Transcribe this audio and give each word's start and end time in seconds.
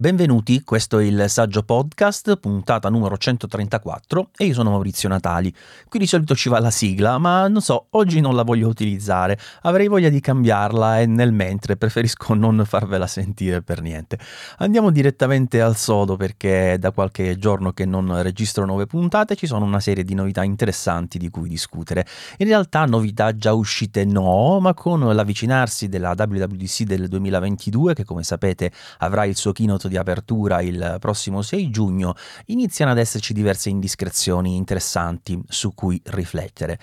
Benvenuti, 0.00 0.62
questo 0.62 1.00
è 1.00 1.04
il 1.04 1.24
Saggio 1.26 1.64
Podcast, 1.64 2.36
puntata 2.36 2.88
numero 2.88 3.16
134 3.16 4.30
e 4.36 4.44
io 4.44 4.54
sono 4.54 4.70
Maurizio 4.70 5.08
Natali. 5.08 5.52
Qui 5.88 5.98
di 5.98 6.06
solito 6.06 6.36
ci 6.36 6.48
va 6.48 6.60
la 6.60 6.70
sigla, 6.70 7.18
ma 7.18 7.48
non 7.48 7.60
so, 7.60 7.86
oggi 7.90 8.20
non 8.20 8.36
la 8.36 8.44
voglio 8.44 8.68
utilizzare, 8.68 9.36
avrei 9.62 9.88
voglia 9.88 10.08
di 10.08 10.20
cambiarla 10.20 11.00
e 11.00 11.06
nel 11.06 11.32
mentre 11.32 11.76
preferisco 11.76 12.34
non 12.34 12.62
farvela 12.64 13.08
sentire 13.08 13.60
per 13.60 13.82
niente. 13.82 14.20
Andiamo 14.58 14.92
direttamente 14.92 15.60
al 15.60 15.74
sodo 15.74 16.14
perché 16.14 16.76
da 16.78 16.92
qualche 16.92 17.36
giorno 17.36 17.72
che 17.72 17.84
non 17.84 18.22
registro 18.22 18.64
nuove 18.66 18.86
puntate 18.86 19.34
ci 19.34 19.48
sono 19.48 19.64
una 19.64 19.80
serie 19.80 20.04
di 20.04 20.14
novità 20.14 20.44
interessanti 20.44 21.18
di 21.18 21.28
cui 21.28 21.48
discutere. 21.48 22.06
In 22.36 22.46
realtà 22.46 22.84
novità 22.84 23.34
già 23.34 23.52
uscite 23.52 24.04
no, 24.04 24.60
ma 24.60 24.74
con 24.74 25.00
l'avvicinarsi 25.00 25.88
della 25.88 26.14
WWDC 26.16 26.84
del 26.84 27.08
2022 27.08 27.94
che 27.94 28.04
come 28.04 28.22
sapete 28.22 28.70
avrà 28.98 29.24
il 29.24 29.34
suo 29.34 29.50
keynote 29.50 29.86
di 29.88 29.96
apertura 29.96 30.60
il 30.60 30.96
prossimo 31.00 31.42
6 31.42 31.70
giugno, 31.70 32.14
iniziano 32.46 32.90
ad 32.90 32.98
esserci 32.98 33.32
diverse 33.32 33.68
indiscrezioni 33.70 34.56
interessanti 34.56 35.40
su 35.48 35.74
cui 35.74 36.00
riflettere. 36.06 36.78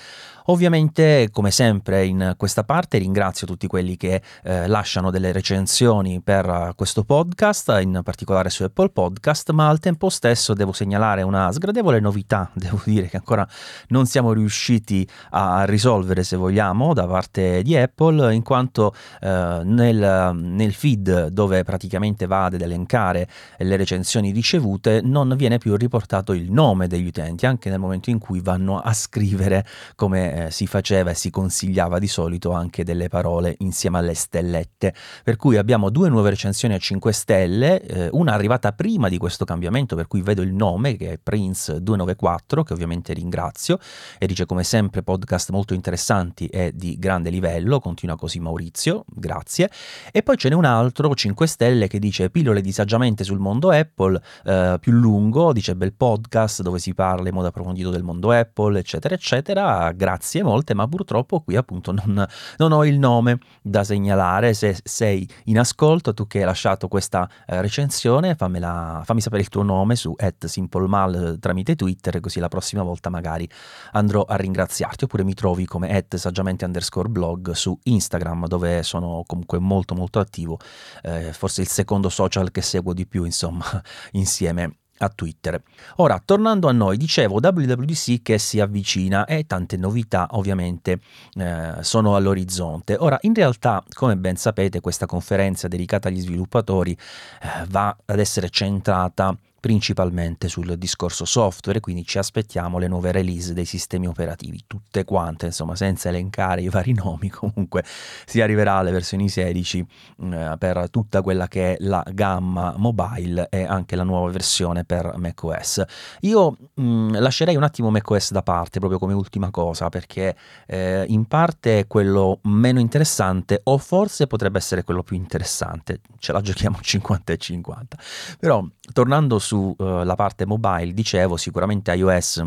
Ovviamente, 0.47 1.29
come 1.31 1.49
sempre 1.49 2.05
in 2.05 2.35
questa 2.37 2.63
parte, 2.63 2.99
ringrazio 2.99 3.47
tutti 3.47 3.65
quelli 3.65 3.97
che 3.97 4.21
eh, 4.43 4.67
lasciano 4.67 5.09
delle 5.09 5.31
recensioni 5.31 6.21
per 6.21 6.73
questo 6.75 7.03
podcast, 7.03 7.79
in 7.81 8.01
particolare 8.03 8.51
su 8.51 8.61
Apple 8.61 8.89
Podcast, 8.89 9.49
ma 9.51 9.69
al 9.69 9.79
tempo 9.79 10.09
stesso 10.09 10.53
devo 10.53 10.71
segnalare 10.71 11.23
una 11.23 11.51
sgradevole 11.51 11.99
novità, 11.99 12.49
devo 12.53 12.79
dire 12.85 13.07
che 13.07 13.17
ancora 13.17 13.47
non 13.87 14.05
siamo 14.05 14.33
riusciti 14.33 15.07
a 15.31 15.63
risolvere, 15.65 16.23
se 16.23 16.35
vogliamo, 16.35 16.93
da 16.93 17.07
parte 17.07 17.63
di 17.63 17.75
Apple, 17.75 18.31
in 18.31 18.43
quanto 18.43 18.93
eh, 19.21 19.61
nel, 19.63 20.31
nel 20.35 20.73
feed 20.73 21.27
dove 21.29 21.63
praticamente 21.63 22.27
va 22.27 22.45
ad 22.45 22.61
elencare 22.61 22.75
verificare 22.95 23.27
le 23.57 23.75
recensioni 23.75 24.31
ricevute 24.31 25.01
non 25.01 25.33
viene 25.35 25.57
più 25.57 25.75
riportato 25.75 26.33
il 26.33 26.51
nome 26.51 26.87
degli 26.87 27.07
utenti, 27.07 27.45
anche 27.45 27.69
nel 27.69 27.79
momento 27.79 28.09
in 28.09 28.19
cui 28.19 28.39
vanno 28.39 28.79
a 28.79 28.93
scrivere 28.93 29.65
come 29.95 30.45
eh, 30.45 30.51
si 30.51 30.67
faceva 30.67 31.11
e 31.11 31.15
si 31.15 31.29
consigliava 31.29 31.99
di 31.99 32.07
solito 32.07 32.51
anche 32.51 32.83
delle 32.83 33.09
parole 33.09 33.55
insieme 33.59 33.97
alle 33.97 34.13
stellette. 34.13 34.93
Per 35.23 35.35
cui 35.35 35.57
abbiamo 35.57 35.89
due 35.89 36.09
nuove 36.09 36.29
recensioni 36.29 36.73
a 36.73 36.77
5 36.77 37.11
stelle, 37.11 37.81
eh, 37.81 38.09
una 38.11 38.33
arrivata 38.33 38.71
prima 38.71 39.09
di 39.09 39.17
questo 39.17 39.45
cambiamento, 39.45 39.95
per 39.95 40.07
cui 40.07 40.21
vedo 40.21 40.41
il 40.41 40.53
nome 40.53 40.95
che 40.95 41.13
è 41.13 41.19
Prince294, 41.23 42.63
che 42.63 42.73
ovviamente 42.73 43.13
ringrazio, 43.13 43.79
e 44.17 44.25
dice 44.27 44.45
come 44.45 44.63
sempre 44.63 45.03
podcast 45.03 45.51
molto 45.51 45.73
interessanti 45.73 46.47
e 46.47 46.71
di 46.73 46.97
grande 46.97 47.29
livello, 47.29 47.79
continua 47.79 48.15
così 48.15 48.39
Maurizio, 48.39 49.05
grazie. 49.07 49.69
E 50.11 50.23
poi 50.23 50.37
ce 50.37 50.49
n'è 50.49 50.55
un 50.55 50.65
altro 50.65 51.13
5 51.13 51.47
stelle 51.47 51.87
che 51.87 51.99
dice 51.99 52.29
pillole 52.29 52.61
di 52.61 52.71
saggiamente 52.85 53.23
sul 53.23 53.39
mondo 53.39 53.71
Apple, 53.71 54.21
eh, 54.43 54.77
più 54.79 54.91
lungo, 54.91 55.51
dice 55.51 55.75
bel 55.75 55.93
podcast 55.93 56.61
dove 56.61 56.77
si 56.77 56.93
parla 56.93 57.27
in 57.27 57.33
modo 57.33 57.47
approfondito 57.47 57.89
del 57.89 58.03
mondo 58.03 58.31
Apple, 58.31 58.77
eccetera, 58.77 59.15
eccetera. 59.15 59.91
Grazie 59.91 60.43
molte, 60.43 60.75
ma 60.75 60.87
purtroppo 60.87 61.41
qui 61.41 61.55
appunto 61.55 61.91
non, 61.91 62.25
non 62.57 62.71
ho 62.71 62.85
il 62.85 62.99
nome 62.99 63.39
da 63.61 63.83
segnalare. 63.83 64.53
Se 64.53 64.77
sei 64.83 65.27
in 65.45 65.57
ascolto, 65.57 66.13
tu 66.13 66.27
che 66.27 66.39
hai 66.39 66.45
lasciato 66.45 66.87
questa 66.87 67.27
eh, 67.47 67.59
recensione, 67.61 68.35
fammela, 68.35 69.01
fammi 69.03 69.19
sapere 69.19 69.41
il 69.41 69.49
tuo 69.49 69.63
nome 69.63 69.95
su 69.95 70.15
simplemal 70.45 71.37
tramite 71.39 71.75
Twitter, 71.75 72.19
così 72.19 72.39
la 72.39 72.47
prossima 72.47 72.83
volta 72.83 73.09
magari 73.09 73.49
andrò 73.93 74.23
a 74.23 74.35
ringraziarti. 74.35 75.05
Oppure 75.05 75.23
mi 75.23 75.33
trovi 75.33 75.65
come 75.65 76.05
saggiamente 76.15 76.65
underscore 76.65 77.09
blog 77.09 77.51
su 77.51 77.77
Instagram, 77.83 78.45
dove 78.45 78.83
sono 78.83 79.23
comunque 79.25 79.57
molto 79.57 79.95
molto 79.95 80.19
attivo. 80.19 80.59
Eh, 81.01 81.33
forse 81.33 81.61
il 81.61 81.67
secondo 81.67 82.09
social 82.09 82.51
che 82.51 82.61
seguo 82.61 82.74
di 82.93 83.05
più, 83.05 83.23
insomma, 83.23 83.65
insieme 84.13 84.77
a 84.99 85.09
Twitter. 85.09 85.61
Ora, 85.97 86.21
tornando 86.23 86.67
a 86.67 86.71
noi, 86.71 86.97
dicevo 86.97 87.35
WWDC 87.35 88.21
che 88.21 88.37
si 88.37 88.59
avvicina 88.59 89.25
e 89.25 89.45
tante 89.45 89.77
novità 89.77 90.27
ovviamente 90.31 90.99
eh, 91.33 91.73
sono 91.81 92.15
all'orizzonte. 92.15 92.95
Ora, 92.97 93.17
in 93.21 93.33
realtà, 93.33 93.83
come 93.93 94.15
ben 94.15 94.37
sapete, 94.37 94.79
questa 94.79 95.05
conferenza 95.05 95.67
dedicata 95.67 96.07
agli 96.07 96.21
sviluppatori 96.21 96.91
eh, 96.91 97.65
va 97.67 97.95
ad 98.05 98.19
essere 98.19 98.49
centrata 98.49 99.37
principalmente 99.65 100.47
sul 100.47 100.77
discorso 100.77 101.25
software, 101.25 101.79
quindi 101.79 102.05
ci 102.05 102.19
aspettiamo 102.19 102.77
le 102.77 102.87
nuove 102.87 103.11
release 103.11 103.51
dei 103.51 103.65
sistemi 103.65 104.05
operativi, 104.05 104.63
tutte 104.67 105.03
quante, 105.05 105.47
insomma, 105.47 105.75
senza 105.75 106.09
elencare 106.09 106.61
i 106.61 106.69
vari 106.69 106.93
nomi, 106.93 107.29
comunque 107.29 107.83
si 108.25 108.41
arriverà 108.41 108.75
alle 108.75 108.91
versioni 108.91 109.27
16 109.27 109.87
eh, 110.21 110.55
per 110.59 110.91
tutta 110.91 111.23
quella 111.23 111.47
che 111.47 111.73
è 111.73 111.77
la 111.79 112.05
gamma 112.11 112.75
mobile 112.77 113.47
e 113.49 113.63
anche 113.63 113.95
la 113.95 114.03
nuova 114.03 114.29
versione 114.29 114.85
per 114.85 115.15
macOS. 115.17 115.83
Io 116.19 116.55
mh, 116.75 116.83
mm, 116.83 117.15
lascerei 117.15 117.55
un 117.55 117.63
attimo 117.63 117.89
macOS 117.89 118.33
da 118.33 118.43
parte, 118.43 118.77
proprio 118.77 118.99
come 118.99 119.13
ultima 119.13 119.49
cosa, 119.49 119.89
perché 119.89 120.35
eh, 120.67 121.05
in 121.07 121.25
parte 121.25 121.79
è 121.79 121.87
quello 121.87 122.37
meno 122.43 122.79
interessante 122.79 123.61
o 123.63 123.79
forse 123.79 124.27
potrebbe 124.27 124.59
essere 124.59 124.83
quello 124.83 125.01
più 125.01 125.15
interessante, 125.15 126.01
ce 126.19 126.31
la 126.33 126.41
giochiamo 126.41 126.77
50 126.79 127.33
e 127.33 127.37
50. 127.37 127.97
Però 128.39 128.63
tornando 128.93 129.39
su 129.39 129.53
sulla 129.55 130.13
uh, 130.13 130.15
parte 130.15 130.45
mobile, 130.45 130.93
dicevo, 130.93 131.37
sicuramente 131.37 131.93
iOS 131.93 132.45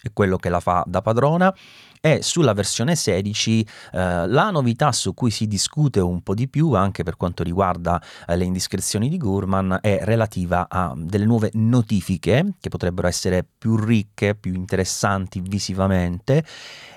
è 0.00 0.12
quello 0.12 0.36
che 0.36 0.48
la 0.48 0.60
fa 0.60 0.84
da 0.86 1.02
padrona 1.02 1.54
e 2.00 2.22
sulla 2.22 2.52
versione 2.52 2.94
16 2.94 3.60
eh, 3.92 4.26
la 4.26 4.50
novità 4.50 4.92
su 4.92 5.14
cui 5.14 5.30
si 5.30 5.46
discute 5.46 6.00
un 6.00 6.22
po' 6.22 6.34
di 6.34 6.48
più 6.48 6.72
anche 6.72 7.02
per 7.02 7.16
quanto 7.16 7.42
riguarda 7.42 8.00
eh, 8.26 8.36
le 8.36 8.44
indiscrezioni 8.44 9.08
di 9.08 9.16
Gurman 9.16 9.78
è 9.80 10.00
relativa 10.02 10.66
a 10.68 10.94
delle 10.96 11.24
nuove 11.24 11.50
notifiche 11.54 12.54
che 12.60 12.68
potrebbero 12.68 13.08
essere 13.08 13.44
più 13.58 13.76
ricche, 13.76 14.34
più 14.34 14.54
interessanti 14.54 15.40
visivamente 15.40 16.44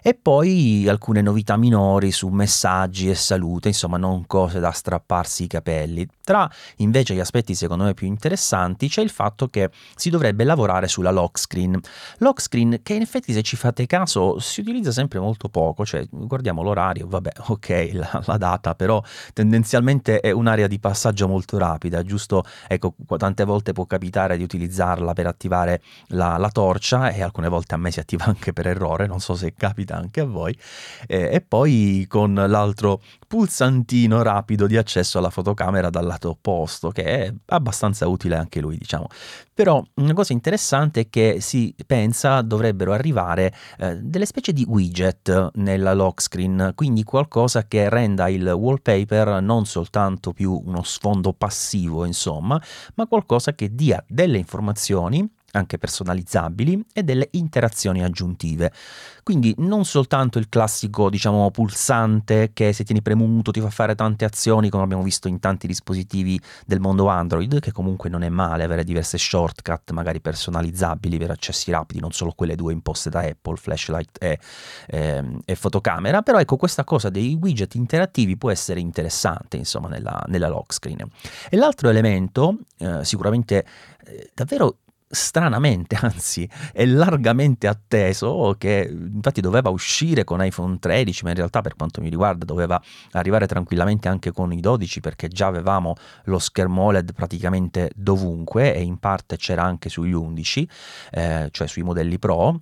e 0.04 0.16
poi 0.16 0.88
alcune 0.88 1.22
novità 1.22 1.58
minori 1.58 2.12
su 2.12 2.28
messaggi 2.30 3.10
e 3.10 3.16
salute, 3.16 3.68
insomma 3.68 3.98
non 3.98 4.26
cose 4.26 4.60
da 4.60 4.72
strapparsi 4.72 5.44
i 5.44 5.48
capelli. 5.48 6.08
Tra 6.24 6.50
invece 6.78 7.14
gli 7.14 7.20
aspetti 7.20 7.54
secondo 7.54 7.84
me 7.84 7.94
più 7.94 8.08
interessanti 8.08 8.90
c'è 8.90 9.02
il 9.02 9.12
fatto 9.12 9.48
che 9.48 9.70
si 9.96 10.10
dovrebbe 10.10 10.44
lavorare 10.44 10.88
sulla 10.88 11.12
lock 11.12 11.38
screen. 11.38 11.80
Lock 12.18 12.42
screen 12.42 12.80
che 12.82 12.96
in 12.96 13.02
effetti 13.02 13.32
se 13.32 13.44
ci 13.44 13.56
fate 13.56 13.86
caso 13.86 14.40
si 14.40 14.62
utilizza 14.62 14.91
sempre 14.92 15.20
molto 15.20 15.50
poco, 15.50 15.86
cioè 15.86 16.06
guardiamo 16.10 16.62
l'orario, 16.62 17.08
vabbè 17.08 17.32
ok 17.48 17.90
la, 17.94 18.24
la 18.26 18.38
data, 18.38 18.76
però 18.76 19.04
tendenzialmente 19.34 20.20
è 20.20 20.32
un'area 20.32 20.68
di 20.68 20.80
passaggio 20.80 21.28
molto 21.28 21.58
rapida, 21.58 22.04
giusto? 22.04 22.44
Ecco, 22.68 22.96
tante 23.18 23.44
volte 23.44 23.74
può 23.74 23.86
capitare 23.86 24.38
di 24.38 24.44
utilizzarla 24.44 25.14
per 25.14 25.28
attivare 25.28 25.82
la, 26.08 26.38
la 26.38 26.50
torcia 26.50 27.10
e 27.10 27.22
alcune 27.22 27.50
volte 27.50 27.76
a 27.76 27.78
me 27.78 27.92
si 27.92 28.00
attiva 28.00 28.26
anche 28.26 28.54
per 28.54 28.68
errore, 28.68 29.08
non 29.08 29.20
so 29.20 29.36
se 29.36 29.54
capita 29.54 29.70
capita 29.72 29.96
anche 29.96 30.22
a 30.22 30.26
voi, 30.26 30.58
eh, 31.08 31.30
e 31.34 31.42
poi 31.42 32.06
con 32.08 32.34
l'altro 32.34 33.02
pulsantino 33.32 34.24
rapido 34.24 34.68
di 34.68 34.76
accesso 34.76 35.18
alla 35.18 35.30
fotocamera 35.30 35.90
dal 35.90 36.06
lato 36.06 36.32
opposto, 36.32 36.90
che 36.90 37.04
è 37.06 37.34
abbastanza 37.46 38.06
utile 38.06 38.36
anche 38.36 38.60
lui, 38.60 38.76
diciamo. 38.76 39.08
Però 39.54 39.82
una 39.94 40.12
cosa 40.12 40.34
interessante 40.34 41.00
è 41.00 41.10
che 41.10 41.38
si 41.40 41.74
pensa 41.88 42.42
dovrebbero 42.42 42.92
arrivare 42.92 43.54
eh, 43.78 43.96
delle 44.02 44.26
specie 44.26 44.52
di 44.52 44.66
widget 44.68 45.52
nella 45.54 45.94
lock 45.94 46.22
screen, 46.22 46.74
quindi 46.76 47.06
qualcosa 47.06 47.66
che 47.68 47.88
renda 47.88 48.28
il 48.28 48.46
wallpaper 48.50 49.42
non 49.42 49.66
soltanto 49.66 50.34
più 50.34 50.62
uno 50.66 50.84
sfondo 50.84 51.32
passivo, 51.32 52.04
insomma, 52.04 52.62
ma 52.96 53.08
qualcosa 53.08 53.54
che 53.54 53.74
dia 53.74 54.04
delle 54.10 54.40
informazioni 54.40 55.26
anche 55.52 55.78
personalizzabili 55.78 56.86
e 56.94 57.04
delle 57.04 57.30
interazioni 57.32 58.04
aggiuntive. 58.04 58.72
Quindi 59.24 59.54
non 59.58 59.86
soltanto 59.86 60.40
il 60.40 60.50
classico, 60.50 61.10
diciamo, 61.10 61.52
pulsante 61.52 62.52
che 62.54 62.74
se 62.74 62.84
tieni 62.84 63.02
premuto 63.02 63.52
ti 63.52 63.62
fa 63.62 63.70
fare 63.70 63.96
tante 63.96 64.26
azioni 64.26 64.70
come 64.70 64.84
abbiamo 64.84 65.04
visto 65.04 65.28
in 65.28 65.40
tanti 65.40 65.68
dispositivi 65.68 66.40
del 66.66 66.80
mondo 66.80 67.08
Android, 67.08 67.60
che 67.60 67.72
comunque 67.72 68.10
non 68.10 68.24
è 68.24 68.30
male 68.30 68.64
avere 68.64 68.84
diverse 68.84 69.18
shortcut 69.18 69.92
magari 69.92 70.22
personalizzabili 70.22 71.18
per 71.18 71.32
accessi 71.32 71.72
rapidi, 71.72 72.00
non 72.00 72.12
solo 72.12 72.32
quelle 72.32 72.56
due 72.56 72.74
imposte 72.74 73.10
da 73.10 73.20
Apple, 73.20 73.58
flashlight 73.58 74.18
e, 74.20 74.40
e, 74.88 75.24
e 75.46 75.56
fotocamera, 75.56 76.22
però 76.22 76.40
ecco 76.40 76.58
questa 76.58 76.84
cosa 76.84 77.10
dei 77.10 77.38
widget 77.40 77.76
interattivi 77.76 78.38
può 78.38 78.50
essere 78.50 78.80
interessante 78.80 79.58
insomma 79.58 79.88
nella, 79.88 80.24
nella 80.28 80.48
lock 80.48 80.74
screen. 80.74 81.08
E 81.50 81.58
l'altro 81.58 81.90
elemento, 81.90 82.58
eh, 82.78 83.04
sicuramente 83.06 83.66
eh, 84.06 84.32
davvero 84.34 84.78
stranamente, 85.12 85.98
anzi 86.02 86.50
è 86.72 86.86
largamente 86.86 87.68
atteso, 87.68 88.56
che 88.58 88.88
infatti 88.90 89.42
doveva 89.42 89.70
uscire 89.70 90.24
con 90.24 90.44
iPhone 90.44 90.80
13, 90.80 91.24
ma 91.24 91.30
in 91.30 91.36
realtà 91.36 91.62
per 91.62 91.76
quanto 91.76 92.02
mi 92.02 92.10
riguarda 92.10 92.46
doveva 92.46 92.82
arrivare 93.12 93.48
tranquillamente 93.48 94.08
anche 94.08 94.32
con 94.32 94.52
i 94.52 94.60
12 94.60 95.00
perché 95.00 95.28
già 95.28 95.48
avevamo 95.48 95.96
lo 96.26 96.40
schermo 96.40 96.84
OLED 96.84 97.14
praticamente 97.14 97.92
dovunque 97.96 98.74
e 98.74 98.82
in 98.82 98.98
parte 98.98 99.38
c'era 99.38 99.64
anche 99.64 99.90
sugli 99.90 100.14
11, 100.14 100.70
eh, 101.12 101.50
cioè 101.52 101.68
sui 101.68 101.84
modelli 101.84 102.18
Pro 102.18 102.62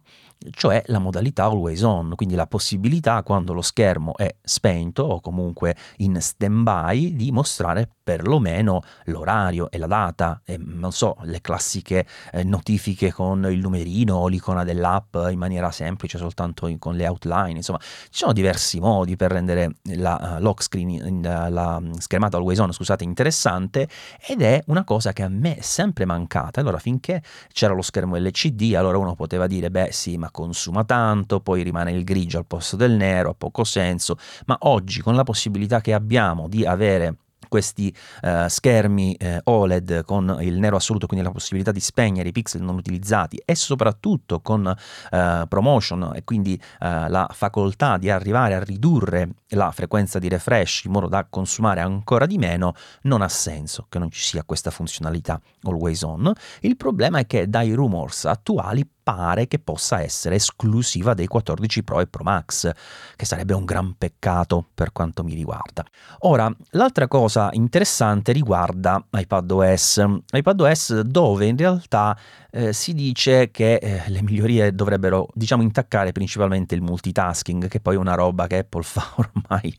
cioè 0.52 0.82
la 0.88 1.00
modalità 1.00 1.46
always 1.46 1.82
on, 1.82 2.14
quindi 2.16 2.36
la 2.36 2.48
possibilità 2.48 3.24
quando 3.24 3.54
lo 3.54 3.62
schermo 3.62 4.16
è 4.16 4.34
spento 4.42 5.04
o 5.04 5.20
comunque 5.20 5.76
in 5.98 6.20
stand-by 6.22 7.16
di 7.16 7.32
mostrare 7.32 7.90
perlomeno 8.02 8.82
l'orario 9.06 9.70
e 9.70 9.78
la 9.78 9.86
data 9.86 10.42
e 10.46 10.58
non 10.58 10.92
so, 10.92 11.18
le 11.24 11.42
classiche 11.42 12.08
eh, 12.32 12.44
notifiche 12.44 13.12
con 13.12 13.46
il 13.52 13.60
numerino 13.60 14.16
o 14.16 14.28
l'icona 14.28 14.64
dell'app 14.64 15.16
in 15.30 15.38
maniera 15.38 15.72
semplice 15.72 16.18
soltanto 16.18 16.68
in, 16.68 16.80
con 16.80 16.96
le 16.96 17.06
outline, 17.08 17.58
insomma, 17.58 17.80
ci 17.80 18.20
sono 18.20 18.34
diversi 18.34 18.80
modi 18.80 19.16
per 19.16 19.32
rendere 19.32 19.76
la 19.96 20.38
uh, 20.38 20.42
lock 20.42 20.64
screen, 20.64 21.18
uh, 21.18 21.52
la 21.52 21.82
schermata 22.00 22.38
always 22.38 22.58
on, 22.60 22.72
scusate, 22.72 23.04
interessante 23.04 23.88
ed 24.26 24.42
è 24.42 24.64
una 24.68 24.84
cosa 24.84 25.14
che 25.14 25.24
a 25.24 25.30
me 25.30 25.58
è 25.58 25.62
sempre 25.62 26.06
mancata. 26.06 26.62
Allora, 26.62 26.80
finché 26.80 27.22
c'era 27.52 27.74
lo 27.74 27.82
schermo 27.82 28.16
LCD, 28.16 28.74
allora 28.76 28.98
uno 28.98 29.14
poteva 29.14 29.46
dire, 29.46 29.70
beh 29.70 29.90
sì, 29.92 30.18
ma 30.18 30.29
consuma 30.32 30.84
tanto, 30.84 31.40
poi 31.40 31.64
rimane 31.64 31.92
il 31.92 32.04
grigio 32.04 32.38
al 32.38 32.46
posto 32.46 32.76
del 32.76 32.94
nero, 32.94 33.32
ha 33.32 33.36
poco 33.36 33.64
senso, 33.64 34.18
ma 34.46 34.58
oggi 34.62 35.02
con 35.02 35.16
la 35.16 35.24
possibilità 35.24 35.82
che 35.82 35.94
abbiamo 35.94 36.48
di 36.48 36.66
avere 36.66 37.16
questi 37.50 37.94
uh, 38.22 38.48
schermi 38.48 39.18
uh, 39.20 39.38
OLED 39.44 40.06
con 40.06 40.38
il 40.42 40.60
nero 40.60 40.76
assoluto, 40.76 41.08
quindi 41.08 41.26
la 41.26 41.32
possibilità 41.32 41.72
di 41.72 41.80
spegnere 41.80 42.30
i 42.30 42.32
pixel 42.32 42.62
non 42.62 42.76
utilizzati 42.76 43.42
e 43.44 43.56
soprattutto 43.56 44.40
con 44.40 44.66
uh, 44.66 45.48
promotion 45.48 46.12
e 46.14 46.24
quindi 46.24 46.62
la 46.80 47.28
facoltà 47.32 47.98
di 47.98 48.12
arrivare 48.12 48.54
a 48.54 48.64
ridurre 48.64 49.30
la 49.50 49.72
frequenza 49.72 50.20
di 50.20 50.28
refresh 50.28 50.84
in 50.84 50.92
modo 50.92 51.08
da 51.08 51.26
consumare 51.28 51.82
ancora 51.82 52.28
di 52.28 52.38
meno, 52.38 52.74
non 53.04 53.24
ha 53.24 53.28
senso 53.28 53.88
che 53.90 53.98
non 53.98 54.12
ci 54.12 54.22
sia 54.22 54.44
questa 54.44 54.70
funzionalità 54.70 55.42
always 55.64 56.02
on. 56.04 56.32
Il 56.60 56.78
problema 56.78 57.18
è 57.18 57.26
che 57.26 57.50
dai 57.50 57.74
rumors 57.74 58.26
attuali 58.26 58.88
pare 59.10 59.48
che 59.48 59.58
possa 59.58 60.02
essere 60.02 60.36
esclusiva 60.36 61.16
dei 61.16 61.26
14 61.26 61.84
Pro 61.84 62.00
e 62.00 62.06
Pro 62.06 62.24
Max, 62.24 62.70
che 63.16 63.26
sarebbe 63.26 63.56
un 63.56 63.66
gran 63.66 63.96
peccato 63.98 64.64
per 64.72 64.92
quanto 64.92 65.24
mi 65.24 65.34
riguarda. 65.34 65.84
Ora, 66.20 66.54
l'altra 66.72 67.08
cosa 67.08 67.50
interessante 67.54 68.32
riguarda 68.32 69.04
iPadOS. 69.10 70.04
iPadOS 70.32 71.00
dove 71.02 71.48
in 71.48 71.58
realtà 71.58 72.16
eh, 72.52 72.74
si 72.74 72.94
dice 72.94 73.52
che 73.52 73.76
eh, 73.76 74.04
le 74.08 74.22
migliorie 74.22 74.74
dovrebbero, 74.74 75.28
diciamo, 75.34 75.62
intaccare 75.62 76.12
principalmente 76.12 76.76
il 76.76 76.82
multitasking, 76.82 77.68
che 77.68 77.80
poi 77.80 77.96
è 77.96 77.98
una 77.98 78.16
roba 78.16 78.48
che 78.48 78.60
Apple 78.60 78.82
fa 78.84 79.14
ormai 79.16 79.76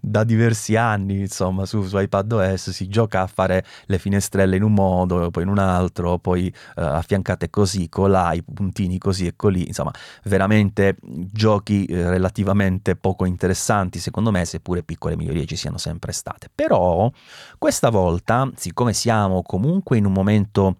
da 0.00 0.24
diversi 0.24 0.76
anni, 0.76 1.20
insomma, 1.20 1.66
su, 1.66 1.82
su 1.82 1.98
iPadOS 1.98 2.70
si 2.70 2.88
gioca 2.88 3.22
a 3.22 3.26
fare 3.26 3.64
le 3.86 3.98
finestrelle 3.98 4.56
in 4.56 4.62
un 4.62 4.72
modo, 4.72 5.30
poi 5.30 5.42
in 5.42 5.48
un 5.48 5.58
altro, 5.58 6.18
poi 6.18 6.46
eh, 6.48 6.82
affiancate 6.82 7.50
così, 7.50 7.88
colà, 7.88 8.32
i 8.32 8.42
puntini 8.42 8.98
così 8.98 9.26
e 9.26 9.34
colì, 9.36 9.66
insomma, 9.66 9.92
veramente 10.24 10.96
giochi 11.02 11.84
eh, 11.84 12.08
relativamente 12.08 12.96
poco 12.96 13.24
interessanti, 13.24 13.98
secondo 13.98 14.30
me, 14.30 14.44
seppure 14.44 14.82
piccole 14.82 15.16
migliorie 15.16 15.46
ci 15.46 15.56
siano 15.56 15.78
sempre 15.78 16.12
state. 16.12 16.48
Però 16.54 17.10
questa 17.58 17.90
volta, 17.90 18.50
siccome 18.56 18.92
siamo 18.92 19.42
comunque 19.42 19.98
in 19.98 20.06
un 20.06 20.12
momento 20.12 20.78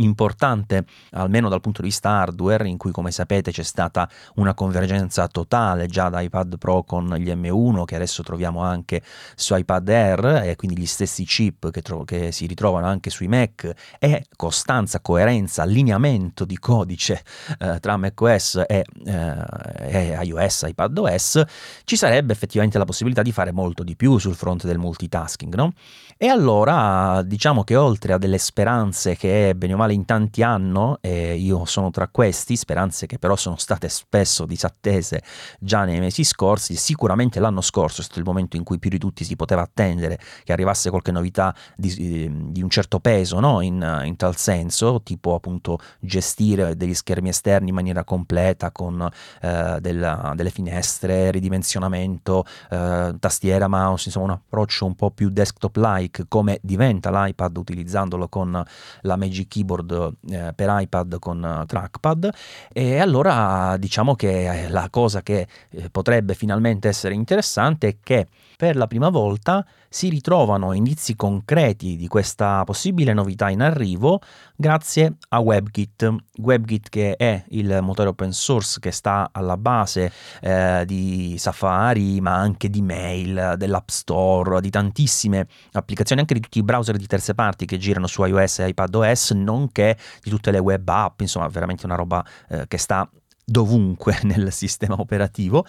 importante, 0.00 0.84
almeno 1.10 1.48
dal 1.48 1.60
punto 1.60 1.80
di 1.82 1.88
vista 1.88 2.10
hardware, 2.10 2.68
in 2.68 2.76
cui 2.76 2.90
come 2.90 3.10
sapete 3.10 3.50
c'è 3.50 3.62
stata 3.62 4.08
una 4.36 4.54
convergenza 4.54 5.26
totale 5.28 5.86
già 5.86 6.08
da 6.08 6.20
iPad 6.20 6.58
Pro 6.58 6.84
con 6.84 7.14
gli 7.16 7.30
M1 7.30 7.84
che 7.84 7.94
adesso 7.94 8.22
troviamo 8.22 8.62
anche 8.62 9.02
su 9.34 9.54
iPad 9.56 9.88
Air 9.88 10.24
e 10.44 10.56
quindi 10.56 10.78
gli 10.78 10.86
stessi 10.86 11.24
chip 11.24 11.70
che, 11.70 11.82
tro- 11.82 12.04
che 12.04 12.32
si 12.32 12.46
ritrovano 12.46 12.86
anche 12.86 13.10
sui 13.10 13.28
Mac 13.28 13.70
e 13.98 14.26
costanza, 14.36 15.00
coerenza, 15.00 15.62
allineamento 15.62 16.44
di 16.44 16.58
codice 16.58 17.22
eh, 17.58 17.78
tra 17.80 17.96
macOS 17.96 18.62
e, 18.66 18.84
eh, 19.04 19.36
e 19.80 20.18
iOS, 20.22 20.64
iPadOS, 20.68 21.42
ci 21.84 21.96
sarebbe 21.96 22.32
effettivamente 22.32 22.78
la 22.78 22.84
possibilità 22.84 23.22
di 23.22 23.32
fare 23.32 23.52
molto 23.52 23.82
di 23.82 23.96
più 23.96 24.18
sul 24.18 24.34
fronte 24.34 24.66
del 24.66 24.78
multitasking, 24.78 25.54
no? 25.54 25.72
E 26.16 26.26
allora 26.26 27.22
diciamo 27.22 27.62
che 27.62 27.76
oltre 27.76 28.12
a 28.12 28.18
delle 28.18 28.38
speranze 28.38 29.16
che 29.16 29.54
bene 29.56 29.74
o 29.74 29.76
male 29.76 29.87
in 29.92 30.04
tanti 30.04 30.42
hanno, 30.42 30.98
e 31.00 31.34
io 31.36 31.64
sono 31.64 31.90
tra 31.90 32.08
questi, 32.08 32.56
speranze 32.56 33.06
che 33.06 33.18
però 33.18 33.36
sono 33.36 33.56
state 33.56 33.88
spesso 33.88 34.46
disattese 34.46 35.22
già 35.58 35.84
nei 35.84 36.00
mesi 36.00 36.24
scorsi, 36.24 36.74
sicuramente 36.76 37.40
l'anno 37.40 37.60
scorso 37.60 38.00
è 38.00 38.04
stato 38.04 38.18
il 38.18 38.24
momento 38.24 38.56
in 38.56 38.64
cui 38.64 38.78
più 38.78 38.90
di 38.90 38.98
tutti 38.98 39.24
si 39.24 39.36
poteva 39.36 39.62
attendere 39.62 40.18
che 40.44 40.52
arrivasse 40.52 40.90
qualche 40.90 41.12
novità 41.12 41.54
di, 41.76 42.50
di 42.50 42.62
un 42.62 42.70
certo 42.70 43.00
peso, 43.00 43.40
no? 43.40 43.60
in, 43.60 44.02
in, 44.04 44.16
tal 44.16 44.36
senso, 44.36 45.02
tipo 45.02 45.34
appunto 45.34 45.78
gestire 46.00 46.76
degli 46.76 46.94
schermi 46.94 47.28
esterni 47.28 47.68
in 47.68 47.74
maniera 47.74 48.04
completa 48.04 48.70
con 48.70 49.08
eh, 49.40 49.78
della, 49.80 50.32
delle 50.34 50.50
finestre, 50.50 51.30
ridimensionamento, 51.30 52.44
eh, 52.70 53.14
tastiera, 53.18 53.68
mouse, 53.68 54.04
insomma 54.06 54.26
un 54.26 54.32
approccio 54.32 54.86
un 54.86 54.94
po' 54.94 55.10
più 55.10 55.28
desktop-like 55.28 55.86
Like 55.98 56.26
come 56.28 56.58
diventa 56.62 57.10
l'iPad 57.10 57.56
utilizzandolo 57.56 58.28
con 58.28 58.62
la 59.02 59.16
Magic 59.16 59.48
Keyboard 59.48 59.77
eh, 59.86 60.52
per 60.54 60.68
iPad 60.80 61.18
con 61.18 61.42
uh, 61.42 61.64
trackpad. 61.64 62.30
E 62.72 62.98
allora 62.98 63.76
diciamo 63.78 64.14
che 64.14 64.66
la 64.68 64.88
cosa 64.90 65.22
che 65.22 65.46
eh, 65.70 65.90
potrebbe 65.90 66.34
finalmente 66.34 66.88
essere 66.88 67.14
interessante 67.14 67.88
è 67.88 67.96
che 68.02 68.26
per 68.56 68.76
la 68.76 68.86
prima 68.86 69.08
volta 69.08 69.64
si 69.88 70.08
ritrovano 70.08 70.72
indizi 70.72 71.16
concreti 71.16 71.96
di 71.96 72.06
questa 72.08 72.62
possibile 72.64 73.12
novità 73.12 73.48
in 73.48 73.62
arrivo 73.62 74.20
grazie 74.54 75.14
a 75.30 75.40
WebKit. 75.40 76.14
WebKit 76.36 76.88
che 76.88 77.16
è 77.16 77.44
il 77.50 77.78
motore 77.82 78.10
open 78.10 78.32
source 78.32 78.78
che 78.80 78.90
sta 78.90 79.30
alla 79.32 79.56
base 79.56 80.12
eh, 80.40 80.84
di 80.86 81.36
Safari 81.38 82.20
ma 82.20 82.34
anche 82.34 82.68
di 82.68 82.82
Mail, 82.82 83.54
dell'App 83.56 83.88
Store, 83.88 84.60
di 84.60 84.70
tantissime 84.70 85.46
applicazioni, 85.72 86.20
anche 86.20 86.34
di 86.34 86.40
tutti 86.40 86.58
i 86.58 86.62
browser 86.62 86.96
di 86.96 87.06
terze 87.06 87.34
parti 87.34 87.64
che 87.64 87.78
girano 87.78 88.06
su 88.06 88.24
iOS 88.24 88.60
e 88.60 88.68
iPadOS, 88.68 89.30
nonché 89.32 89.96
di 90.22 90.30
tutte 90.30 90.50
le 90.50 90.58
web 90.58 90.86
app, 90.88 91.20
insomma 91.20 91.48
veramente 91.48 91.86
una 91.86 91.94
roba 91.94 92.24
eh, 92.48 92.66
che 92.68 92.78
sta 92.78 93.08
dovunque 93.48 94.18
nel 94.24 94.52
sistema 94.52 95.00
operativo 95.00 95.64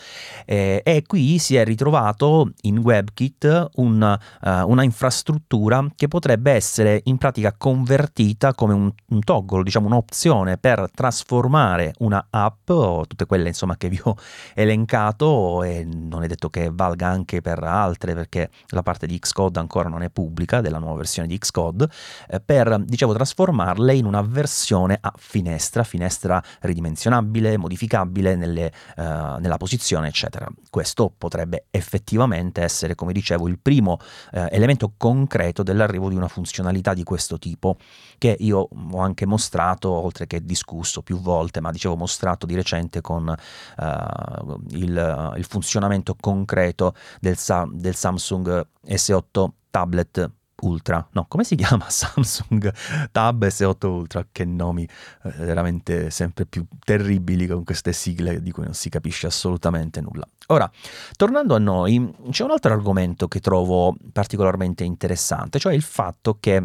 eh, 0.46 0.82
e 0.84 1.04
qui 1.08 1.40
si 1.40 1.56
è 1.56 1.64
ritrovato 1.64 2.52
in 2.64 2.80
WebKit 2.80 3.70
un, 3.76 4.20
uh, 4.42 4.70
una 4.70 4.84
infrastruttura 4.84 5.86
che 5.96 6.10
potrebbe 6.10 6.52
essere 6.52 7.02
in 7.06 7.18
pratica 7.18 7.54
convertita 7.58 8.54
come 8.54 8.74
un, 8.74 8.92
un, 9.08 9.20
toggle, 9.22 9.64
diciamo 9.64 9.88
un'opzione 9.88 10.58
per 10.58 10.90
trasformare 10.94 11.94
una 12.00 12.28
app 12.30 12.70
o 12.70 13.06
tutte 13.08 13.26
quelle 13.26 13.48
insomma 13.48 13.78
che 13.78 13.88
vi 13.88 14.00
ho 14.04 14.16
elencato 14.54 15.64
e 15.64 15.86
non 15.86 16.24
è 16.24 16.28
detto 16.28 16.50
che 16.50 16.70
valga 16.72 17.08
anche 17.08 17.42
per 17.42 17.64
altre 17.64 18.14
perché 18.14 18.50
la 18.68 18.84
parte 18.84 19.08
di 19.08 19.18
Xcode 19.18 19.60
ancora 19.60 19.88
non 19.88 20.04
è 20.04 20.10
pubblica 20.10 20.60
della 20.60 20.80
nuova 20.80 20.98
versione 20.98 21.30
di 21.30 21.38
Xcode 21.38 21.90
eh, 22.28 22.42
per 22.42 22.78
dicevo 22.84 23.14
trasformarle 23.14 23.96
in 23.96 24.06
una 24.06 24.22
versione 24.22 24.98
a 25.00 25.14
finestra, 25.16 25.84
finestra 25.84 26.44
ridimensionabile, 26.62 27.58
modificabile 27.70 28.36
nelle, 28.36 28.72
uh, 28.98 29.38
nella 29.40 29.58
posizione, 29.58 30.08
eccetera. 30.08 30.48
Questo 30.72 31.14
potrebbe 31.16 31.66
effettivamente 31.70 32.62
essere, 32.62 32.96
come 32.96 33.14
dicevo, 33.14 33.48
il 33.48 33.60
primo 33.60 34.00
uh, 34.32 34.48
elemento 34.50 34.94
concreto 34.98 35.62
dell'arrivo 35.62 36.10
di 36.10 36.16
una 36.16 36.28
funzionalità 36.28 36.96
di 36.96 37.04
questo 37.04 37.38
tipo, 37.38 37.78
che 38.18 38.36
io 38.40 38.68
ho 38.92 39.00
anche 39.00 39.28
mostrato, 39.28 39.92
oltre 39.92 40.26
che 40.26 40.44
discusso 40.44 41.04
più 41.04 41.20
volte, 41.20 41.62
ma 41.62 41.72
dicevo 41.72 41.96
mostrato 41.96 42.48
di 42.48 42.56
recente 42.56 43.02
con 43.02 43.28
uh, 43.28 44.60
il, 44.72 45.34
il, 45.38 45.46
funzionamento 45.46 46.16
concreto 46.20 46.96
del, 47.20 47.38
del 47.74 47.96
Samsung 47.96 48.68
S8 48.88 49.48
tablet 49.70 50.32
Ultra, 50.62 51.06
no, 51.12 51.26
come 51.28 51.44
si 51.44 51.56
chiama 51.56 51.86
Samsung 51.90 52.74
Tab 53.12 53.46
S8 53.46 53.86
Ultra? 53.86 54.26
Che 54.32 54.46
nomi 54.46 54.84
eh, 54.84 55.30
veramente 55.40 56.10
sempre 56.10 56.46
più 56.46 56.66
terribili 56.84 57.48
con 57.48 57.64
queste 57.64 57.94
sigle 57.94 58.42
di 58.42 58.52
cui 58.52 58.64
non 58.64 58.74
si 58.74 58.90
capisce 58.90 59.28
assolutamente 59.28 60.02
nulla. 60.02 60.28
Ora, 60.48 60.70
tornando 61.16 61.56
a 61.56 61.60
noi, 61.60 62.14
c'è 62.32 62.44
un 62.44 62.52
altro 62.52 62.74
argomento 62.74 63.28
che 63.28 63.40
trovo 63.40 63.96
particolarmente 64.12 64.84
interessante, 64.84 65.60
cioè 65.60 65.74
il 65.74 65.84
fatto 65.84 66.38
che 66.40 66.64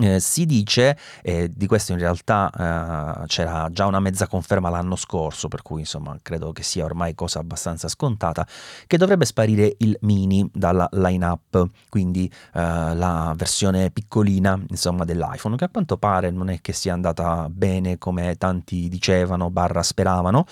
eh, 0.00 0.20
si 0.20 0.46
dice, 0.46 0.96
e 1.22 1.50
di 1.54 1.66
questo 1.66 1.92
in 1.92 1.98
realtà 1.98 3.22
eh, 3.22 3.26
c'era 3.26 3.68
già 3.70 3.86
una 3.86 4.00
mezza 4.00 4.26
conferma 4.26 4.68
l'anno 4.68 4.96
scorso, 4.96 5.48
per 5.48 5.62
cui 5.62 5.80
insomma 5.80 6.16
credo 6.22 6.52
che 6.52 6.62
sia 6.62 6.84
ormai 6.84 7.14
cosa 7.14 7.38
abbastanza 7.38 7.88
scontata, 7.88 8.46
che 8.86 8.96
dovrebbe 8.96 9.24
sparire 9.24 9.74
il 9.78 9.96
mini 10.02 10.48
dalla 10.52 10.88
line-up, 10.92 11.68
quindi 11.88 12.30
eh, 12.54 12.60
la 12.94 13.32
versione 13.36 13.90
piccolina 13.90 14.60
insomma 14.68 15.04
dell'iPhone, 15.04 15.56
che 15.56 15.64
a 15.64 15.68
quanto 15.68 15.96
pare 15.96 16.30
non 16.30 16.50
è 16.50 16.60
che 16.60 16.72
sia 16.72 16.92
andata 16.92 17.48
bene 17.50 17.98
come 17.98 18.36
tanti 18.36 18.88
dicevano, 18.88 19.50
barra 19.50 19.82
speravano, 19.82 20.46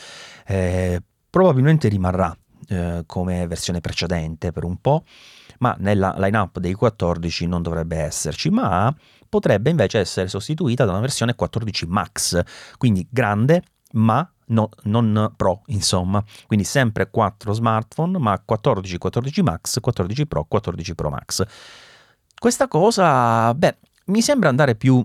eh, 0.46 1.02
probabilmente 1.28 1.88
rimarrà 1.88 2.36
eh, 2.68 3.04
come 3.06 3.46
versione 3.46 3.80
precedente 3.80 4.50
per 4.52 4.64
un 4.64 4.80
po', 4.80 5.04
ma 5.58 5.74
nella 5.78 6.14
line-up 6.18 6.58
dei 6.58 6.74
14 6.74 7.46
non 7.46 7.62
dovrebbe 7.62 7.96
esserci, 7.96 8.50
ma 8.50 8.94
potrebbe 9.28 9.70
invece 9.70 9.98
essere 9.98 10.28
sostituita 10.28 10.84
da 10.84 10.92
una 10.92 11.00
versione 11.00 11.34
14 11.34 11.86
Max, 11.86 12.40
quindi 12.78 13.06
grande, 13.10 13.62
ma 13.92 14.28
no, 14.46 14.68
non 14.84 15.32
Pro, 15.36 15.62
insomma. 15.66 16.22
Quindi 16.46 16.64
sempre 16.64 17.10
4 17.10 17.52
smartphone, 17.52 18.18
ma 18.18 18.40
14, 18.44 18.98
14 18.98 19.42
Max, 19.42 19.80
14 19.80 20.26
Pro, 20.26 20.44
14 20.44 20.94
Pro 20.94 21.10
Max. 21.10 21.44
Questa 22.38 22.68
cosa, 22.68 23.54
beh, 23.54 23.78
mi 24.06 24.20
sembra 24.22 24.48
andare 24.48 24.74
più 24.74 25.04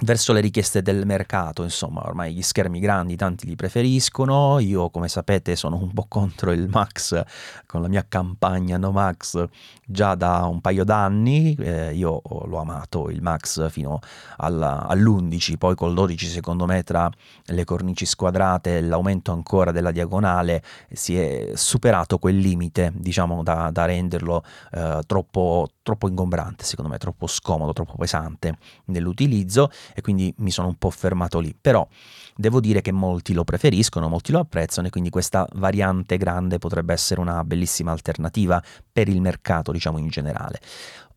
verso 0.00 0.32
le 0.32 0.40
richieste 0.40 0.80
del 0.80 1.04
mercato, 1.04 1.62
insomma, 1.62 2.02
ormai 2.06 2.32
gli 2.32 2.42
schermi 2.42 2.80
grandi 2.80 3.14
tanti 3.14 3.46
li 3.46 3.56
preferiscono, 3.56 4.58
io 4.58 4.88
come 4.88 5.06
sapete 5.06 5.54
sono 5.54 5.76
un 5.76 5.92
po' 5.92 6.06
contro 6.08 6.50
il 6.50 6.66
Max 6.68 7.22
con 7.66 7.82
la 7.82 7.88
mia 7.88 8.04
campagna 8.08 8.78
No 8.78 8.90
Max 8.90 9.46
già 9.84 10.14
da 10.14 10.46
un 10.46 10.62
paio 10.62 10.84
d'anni, 10.84 11.54
eh, 11.56 11.92
io 11.94 12.22
l'ho 12.24 12.58
amato 12.58 13.10
il 13.10 13.20
Max 13.20 13.68
fino 13.68 14.00
alla, 14.38 14.86
all'11, 14.86 15.58
poi 15.58 15.74
col 15.74 15.92
12 15.92 16.26
secondo 16.26 16.64
me 16.64 16.82
tra 16.82 17.10
le 17.46 17.64
cornici 17.64 18.06
squadrate 18.06 18.78
e 18.78 18.82
l'aumento 18.82 19.30
ancora 19.32 19.72
della 19.72 19.90
diagonale 19.90 20.62
si 20.90 21.18
è 21.18 21.50
superato 21.54 22.18
quel 22.18 22.38
limite, 22.38 22.92
diciamo, 22.94 23.42
da, 23.42 23.70
da 23.70 23.84
renderlo 23.84 24.42
eh, 24.72 25.00
troppo, 25.06 25.68
troppo 25.82 26.08
ingombrante, 26.08 26.64
secondo 26.64 26.90
me, 26.90 26.96
troppo 26.96 27.26
scomodo, 27.26 27.74
troppo 27.74 27.94
pesante 27.96 28.56
nell'utilizzo 28.86 29.70
e 29.94 30.00
quindi 30.00 30.32
mi 30.38 30.50
sono 30.50 30.68
un 30.68 30.76
po' 30.76 30.90
fermato 30.90 31.38
lì. 31.38 31.54
Però 31.58 31.86
devo 32.34 32.60
dire 32.60 32.80
che 32.80 32.92
molti 32.92 33.32
lo 33.32 33.44
preferiscono, 33.44 34.08
molti 34.08 34.32
lo 34.32 34.40
apprezzano 34.40 34.86
e 34.86 34.90
quindi 34.90 35.10
questa 35.10 35.46
variante 35.54 36.16
grande 36.16 36.58
potrebbe 36.58 36.92
essere 36.92 37.20
una 37.20 37.44
bellissima 37.44 37.92
alternativa 37.92 38.62
per 38.92 39.08
il 39.08 39.20
mercato, 39.20 39.72
diciamo 39.72 39.98
in 39.98 40.08
generale. 40.08 40.60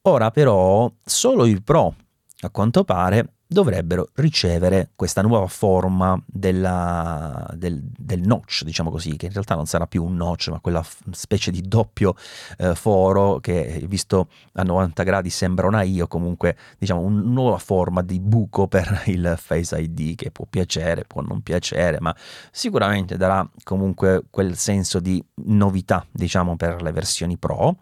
Ora 0.04 0.32
però 0.32 0.92
solo 1.04 1.46
i 1.46 1.62
Pro, 1.62 1.96
a 2.42 2.50
quanto 2.50 2.84
pare, 2.84 3.35
dovrebbero 3.48 4.10
ricevere 4.16 4.90
questa 4.96 5.22
nuova 5.22 5.48
forma 5.48 6.22
della, 6.25 7.48
del, 7.56 7.82
del, 7.82 8.22
notch, 8.22 8.64
diciamo 8.64 8.90
così, 8.90 9.16
che 9.18 9.28
in 9.28 9.32
realtà 9.32 9.56
non 9.56 9.66
sarà 9.66 9.88
più 9.88 10.04
un 10.04 10.16
notch, 10.16 10.50
ma 10.50 10.60
quella 10.60 10.84
specie 11.12 11.52
di 11.52 11.62
doppio 11.62 12.16
eh, 12.58 12.75
foro 12.75 13.40
che 13.40 13.84
visto 13.88 14.30
a 14.54 14.64
90 14.64 15.04
gradi 15.04 15.30
sembra 15.30 15.68
una 15.68 15.84
I 15.84 16.02
o 16.02 16.08
comunque 16.08 16.58
diciamo 16.78 17.02
una 17.02 17.22
nuova 17.22 17.58
forma 17.58 18.02
di 18.02 18.20
buco 18.20 18.68
per 18.68 19.04
il 19.08 19.36
Face 19.38 19.78
ID 19.80 20.16
che 20.16 20.32
può 20.32 20.46
piacere, 20.50 21.06
può 21.06 21.22
non 21.22 21.42
piacere, 21.42 22.00
ma 22.00 22.16
sicuramente 22.52 23.18
darà 23.18 23.48
comunque 23.64 24.24
quel 24.30 24.56
senso 24.56 25.00
di 25.00 25.24
novità, 25.46 26.06
diciamo, 26.12 26.56
per 26.56 26.82
le 26.82 26.92
versioni 26.92 27.38
Pro 27.38 27.78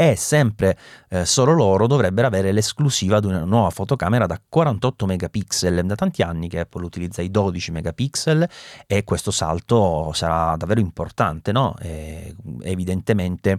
e 0.00 0.14
sempre 0.14 0.78
eh, 1.08 1.24
solo 1.24 1.52
loro 1.54 1.88
dovrebbero 1.88 2.28
avere 2.28 2.52
l'esclusiva 2.52 3.18
di 3.18 3.26
una 3.26 3.42
nuova 3.42 3.70
fotocamera 3.70 4.26
da 4.26 4.40
48 4.48 5.06
megapixel. 5.06 5.84
Da 5.84 5.96
tanti 5.96 6.22
anni 6.22 6.48
che 6.48 6.60
Apple 6.60 6.84
utilizza 6.84 7.20
i 7.20 7.32
12 7.32 7.72
megapixel 7.72 8.48
e 8.86 9.02
questo 9.02 9.32
salto 9.32 10.12
sarà 10.12 10.54
davvero 10.54 10.78
importante, 10.78 11.50
no? 11.50 11.74
E 11.80 12.32
evidentemente 12.62 13.58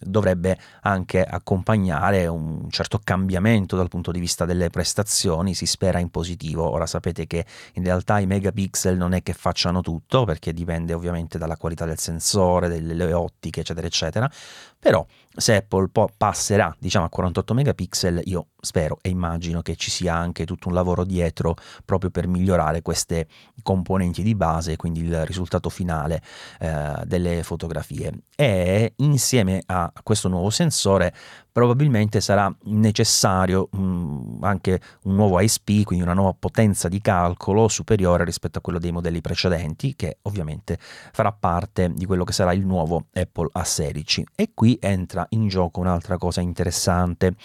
dovrebbe 0.00 0.58
anche 0.82 1.22
accompagnare 1.22 2.26
un 2.26 2.68
certo 2.68 3.00
cambiamento 3.02 3.76
dal 3.76 3.88
punto 3.88 4.10
di 4.10 4.20
vista 4.20 4.44
delle 4.44 4.68
prestazioni, 4.68 5.54
si 5.54 5.66
spera 5.66 6.00
in 6.00 6.10
positivo. 6.10 6.68
Ora 6.68 6.86
sapete 6.86 7.26
che 7.28 7.46
in 7.74 7.84
realtà 7.84 8.18
i 8.18 8.26
megapixel 8.26 8.96
non 8.96 9.14
è 9.14 9.22
che 9.22 9.32
facciano 9.32 9.80
tutto, 9.80 10.24
perché 10.24 10.52
dipende 10.52 10.92
ovviamente 10.92 11.38
dalla 11.38 11.56
qualità 11.56 11.84
del 11.86 11.98
sensore, 11.98 12.68
delle 12.68 13.12
ottiche, 13.12 13.60
eccetera, 13.60 13.86
eccetera. 13.86 14.30
Però 14.78 15.06
se 15.34 15.56
Apple 15.56 15.88
passerà 16.16 16.74
diciamo 16.78 17.06
a 17.06 17.08
48 17.08 17.54
megapixel, 17.54 18.20
io 18.24 18.48
spero 18.60 18.98
e 19.00 19.08
immagino 19.08 19.62
che 19.62 19.76
ci 19.76 19.90
sia 19.90 20.14
anche 20.14 20.44
tutto 20.44 20.68
un 20.68 20.74
lavoro 20.74 21.04
dietro 21.04 21.56
proprio 21.84 22.10
per 22.10 22.26
migliorare 22.26 22.82
queste 22.82 23.26
componenti 23.62 24.22
di 24.22 24.34
base, 24.34 24.76
quindi 24.76 25.00
il 25.00 25.24
risultato 25.24 25.68
finale 25.68 26.22
eh, 26.60 27.02
delle 27.04 27.42
fotografie. 27.42 28.12
E 28.42 28.94
insieme 28.96 29.62
a 29.66 29.92
questo 30.02 30.26
nuovo 30.26 30.50
sensore 30.50 31.14
probabilmente 31.52 32.20
sarà 32.20 32.52
necessario 32.64 33.68
mh, 33.70 33.80
mm, 33.80 34.42
anche 34.42 34.80
un 35.04 35.14
nuovo 35.14 35.38
ISP, 35.38 35.84
quindi 35.84 36.02
una 36.02 36.12
nuova 36.12 36.34
potenza 36.36 36.88
di 36.88 37.00
calcolo 37.00 37.68
superiore 37.68 38.24
rispetto 38.24 38.58
a 38.58 38.60
quello 38.60 38.80
dei 38.80 38.90
modelli 38.90 39.20
precedenti, 39.20 39.94
che 39.94 40.18
ovviamente 40.22 40.76
farà 40.80 41.30
parte 41.30 41.92
di 41.94 42.04
quello 42.04 42.24
che 42.24 42.32
sarà 42.32 42.52
il 42.52 42.66
nuovo 42.66 43.06
Apple 43.12 43.50
A16. 43.56 44.24
E 44.34 44.50
qui 44.54 44.76
entra 44.80 45.24
in 45.28 45.46
gioco 45.46 45.78
un'altra 45.78 46.18
cosa 46.18 46.40
interessante, 46.40 47.36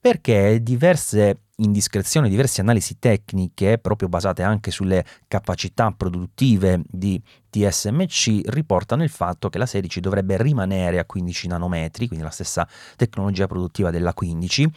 perché 0.00 0.62
diverse 0.62 1.40
indiscrezioni, 1.56 2.28
diverse 2.30 2.60
analisi 2.60 2.98
tecniche, 2.98 3.78
proprio 3.78 4.08
basate 4.08 4.42
anche 4.42 4.70
sulle 4.70 5.04
capacità 5.26 5.92
produttive 5.94 6.82
di 6.88 7.20
TSMC, 7.50 8.48
riportano 8.50 9.02
il 9.02 9.10
fatto 9.10 9.48
che 9.48 9.58
la 9.58 9.66
16 9.66 10.00
dovrebbe 10.00 10.40
rimanere 10.40 10.98
a 10.98 11.04
15 11.04 11.48
nanometri, 11.48 12.06
quindi 12.06 12.24
la 12.24 12.30
stessa 12.30 12.66
tecnologia 12.96 13.46
produttiva 13.46 13.90
della 13.90 14.14
15, 14.14 14.70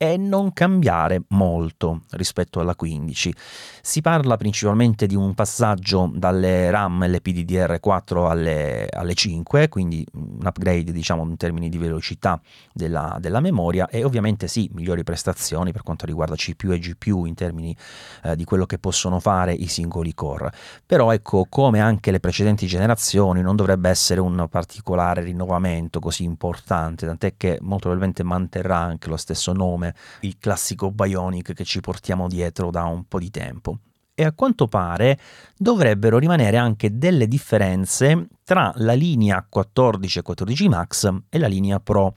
e 0.00 0.16
non 0.16 0.52
cambiare 0.52 1.22
molto 1.30 2.02
rispetto 2.10 2.60
alla 2.60 2.76
15. 2.76 3.34
Si 3.82 4.00
parla 4.00 4.36
principalmente 4.36 5.06
di 5.06 5.16
un 5.16 5.34
passaggio 5.34 6.10
dalle 6.14 6.70
RAM 6.70 7.04
LPDDR4 7.04 8.28
alle, 8.30 8.86
alle 8.88 9.14
5, 9.14 9.68
quindi 9.68 10.06
un 10.12 10.46
upgrade 10.46 10.92
diciamo 10.92 11.24
in 11.24 11.36
termini 11.36 11.68
di 11.68 11.78
velocità 11.78 12.40
della, 12.72 13.16
della 13.20 13.40
memoria 13.40 13.88
e 13.88 14.04
ovviamente 14.04 14.46
sì, 14.46 14.70
migliori 14.72 15.02
prestazioni 15.02 15.72
per 15.72 15.82
quanto 15.82 16.06
riguarda 16.06 16.36
CPU 16.36 16.70
e 16.70 16.78
GPU 16.78 17.24
in 17.24 17.34
termini 17.34 17.76
eh, 18.22 18.36
di 18.36 18.44
quello 18.44 18.66
che 18.66 18.78
possono 18.78 19.18
fare 19.18 19.52
i 19.52 19.66
singoli 19.66 20.14
core. 20.14 20.52
Però 20.86 21.12
ecco, 21.12 21.46
come 21.48 21.80
anche 21.80 22.12
le 22.12 22.17
precedenti 22.20 22.66
generazioni, 22.66 23.42
non 23.42 23.56
dovrebbe 23.56 23.88
essere 23.88 24.20
un 24.20 24.46
particolare 24.50 25.22
rinnovamento 25.22 26.00
così 26.00 26.24
importante, 26.24 27.06
tant'è 27.06 27.34
che 27.36 27.58
molto 27.60 27.88
probabilmente 27.88 28.22
manterrà 28.22 28.78
anche 28.78 29.08
lo 29.08 29.16
stesso 29.16 29.52
nome, 29.52 29.94
il 30.20 30.36
classico 30.38 30.90
Bionic 30.90 31.52
che 31.52 31.64
ci 31.64 31.80
portiamo 31.80 32.28
dietro 32.28 32.70
da 32.70 32.84
un 32.84 33.04
po' 33.06 33.18
di 33.18 33.30
tempo. 33.30 33.78
E 34.14 34.24
a 34.24 34.32
quanto 34.32 34.66
pare 34.66 35.18
dovrebbero 35.56 36.18
rimanere 36.18 36.56
anche 36.56 36.98
delle 36.98 37.28
differenze 37.28 38.26
tra 38.42 38.72
la 38.76 38.94
linea 38.94 39.46
14 39.48 40.18
e 40.18 40.22
14 40.22 40.68
Max 40.68 41.12
e 41.28 41.38
la 41.38 41.46
linea 41.46 41.78
Pro. 41.78 42.14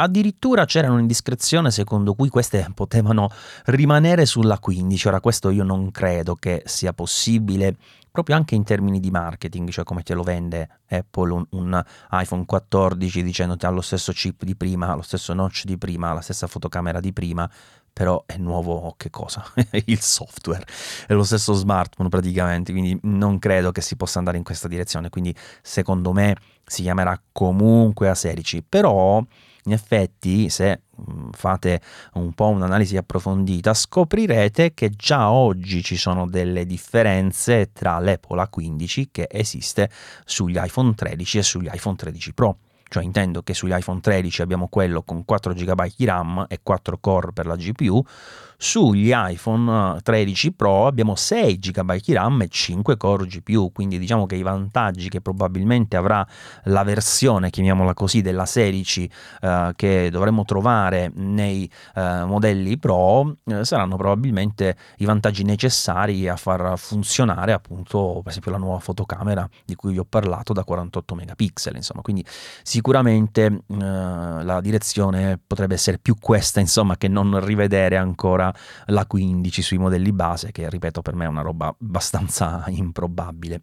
Addirittura 0.00 0.64
c'era 0.64 0.92
un'indiscrezione 0.92 1.72
secondo 1.72 2.14
cui 2.14 2.28
queste 2.28 2.70
potevano 2.72 3.28
rimanere 3.66 4.26
sulla 4.26 4.58
15, 4.58 5.08
ora 5.08 5.20
questo 5.20 5.50
io 5.50 5.64
non 5.64 5.90
credo 5.90 6.36
che 6.36 6.62
sia 6.66 6.92
possibile 6.92 7.76
proprio 8.10 8.36
anche 8.36 8.54
in 8.54 8.64
termini 8.64 9.00
di 9.00 9.10
marketing, 9.10 9.68
cioè 9.70 9.84
come 9.84 10.02
te 10.02 10.14
lo 10.14 10.22
vende 10.22 10.68
Apple 10.88 11.32
un, 11.32 11.46
un 11.50 11.84
iPhone 12.10 12.44
14 12.44 13.22
dicendoti 13.22 13.66
ha 13.66 13.70
lo 13.70 13.80
stesso 13.80 14.12
chip 14.12 14.44
di 14.44 14.56
prima, 14.56 14.94
lo 14.94 15.02
stesso 15.02 15.32
notch 15.34 15.64
di 15.64 15.78
prima, 15.78 16.12
la 16.12 16.20
stessa 16.20 16.46
fotocamera 16.46 17.00
di 17.00 17.12
prima, 17.12 17.50
però 17.92 18.22
è 18.26 18.36
nuovo 18.36 18.94
che 18.96 19.10
cosa? 19.10 19.44
il 19.86 20.00
software, 20.00 20.64
è 21.06 21.14
lo 21.14 21.24
stesso 21.24 21.52
smartphone 21.52 22.08
praticamente, 22.08 22.72
quindi 22.72 22.98
non 23.02 23.38
credo 23.38 23.72
che 23.72 23.80
si 23.80 23.96
possa 23.96 24.18
andare 24.18 24.36
in 24.36 24.44
questa 24.44 24.68
direzione, 24.68 25.10
quindi 25.10 25.34
secondo 25.62 26.12
me 26.12 26.36
si 26.64 26.82
chiamerà 26.82 27.20
comunque 27.32 28.08
A16, 28.10 28.60
però 28.68 29.24
in 29.68 29.72
effetti 29.72 30.48
se 30.48 30.80
mm, 30.98 31.30
fate 31.30 31.80
un 32.14 32.32
po' 32.32 32.48
un'analisi 32.48 32.96
approfondita 32.96 33.74
scoprirete 33.74 34.72
che 34.72 34.90
già 34.90 35.30
oggi 35.30 35.82
ci 35.82 35.96
sono 35.96 36.26
delle 36.26 36.64
differenze 36.64 37.70
tra 37.72 37.98
l'Apple 37.98 38.42
A15 38.42 39.08
che 39.12 39.28
esiste 39.30 39.90
sugli 40.24 40.58
iPhone 40.58 40.94
13 40.94 41.38
e 41.38 41.42
sugli 41.42 41.68
iPhone 41.70 41.96
13 41.96 42.32
Pro. 42.32 42.56
Cioè 42.90 43.04
intendo 43.04 43.42
che 43.42 43.52
sugli 43.52 43.74
iPhone 43.74 44.00
13 44.00 44.40
abbiamo 44.40 44.68
quello 44.68 45.02
con 45.02 45.22
4 45.26 45.52
GB 45.52 45.92
di 45.94 46.04
RAM 46.06 46.46
e 46.48 46.60
4 46.62 46.96
core 46.98 47.32
per 47.34 47.44
la 47.44 47.54
GPU, 47.54 48.02
sugli 48.60 49.12
iPhone 49.14 50.00
13 50.02 50.52
Pro 50.52 50.88
abbiamo 50.88 51.14
6 51.14 51.60
GB 51.60 52.00
di 52.00 52.12
RAM 52.12 52.42
e 52.42 52.48
5 52.48 52.96
core 52.96 53.24
GPU, 53.26 53.70
quindi 53.70 54.00
diciamo 54.00 54.26
che 54.26 54.34
i 54.34 54.42
vantaggi 54.42 55.08
che 55.08 55.20
probabilmente 55.20 55.96
avrà 55.96 56.26
la 56.64 56.82
versione, 56.82 57.50
chiamiamola 57.50 57.94
così, 57.94 58.20
della 58.20 58.46
16 58.46 59.10
eh, 59.42 59.72
che 59.76 60.10
dovremo 60.10 60.44
trovare 60.44 61.12
nei 61.14 61.70
eh, 61.94 62.24
modelli 62.24 62.76
Pro 62.78 63.36
eh, 63.44 63.64
saranno 63.64 63.94
probabilmente 63.94 64.76
i 64.96 65.04
vantaggi 65.04 65.44
necessari 65.44 66.28
a 66.28 66.34
far 66.34 66.76
funzionare 66.76 67.52
appunto 67.52 68.18
per 68.22 68.30
esempio 68.30 68.50
la 68.50 68.58
nuova 68.58 68.80
fotocamera 68.80 69.48
di 69.64 69.76
cui 69.76 69.92
vi 69.92 69.98
ho 69.98 70.06
parlato 70.08 70.52
da 70.52 70.64
48 70.64 71.14
megapixel, 71.14 71.76
insomma, 71.76 72.02
quindi 72.02 72.24
sicuramente 72.64 73.44
eh, 73.44 73.76
la 73.76 74.60
direzione 74.60 75.38
potrebbe 75.46 75.74
essere 75.74 75.98
più 75.98 76.16
questa, 76.20 76.58
insomma, 76.58 76.96
che 76.96 77.06
non 77.06 77.38
rivedere 77.44 77.96
ancora 77.96 78.47
la 78.86 79.06
15 79.06 79.62
sui 79.62 79.78
modelli 79.78 80.12
base, 80.12 80.52
che 80.52 80.68
ripeto 80.68 81.02
per 81.02 81.14
me 81.14 81.24
è 81.24 81.28
una 81.28 81.42
roba 81.42 81.68
abbastanza 81.68 82.64
improbabile. 82.68 83.62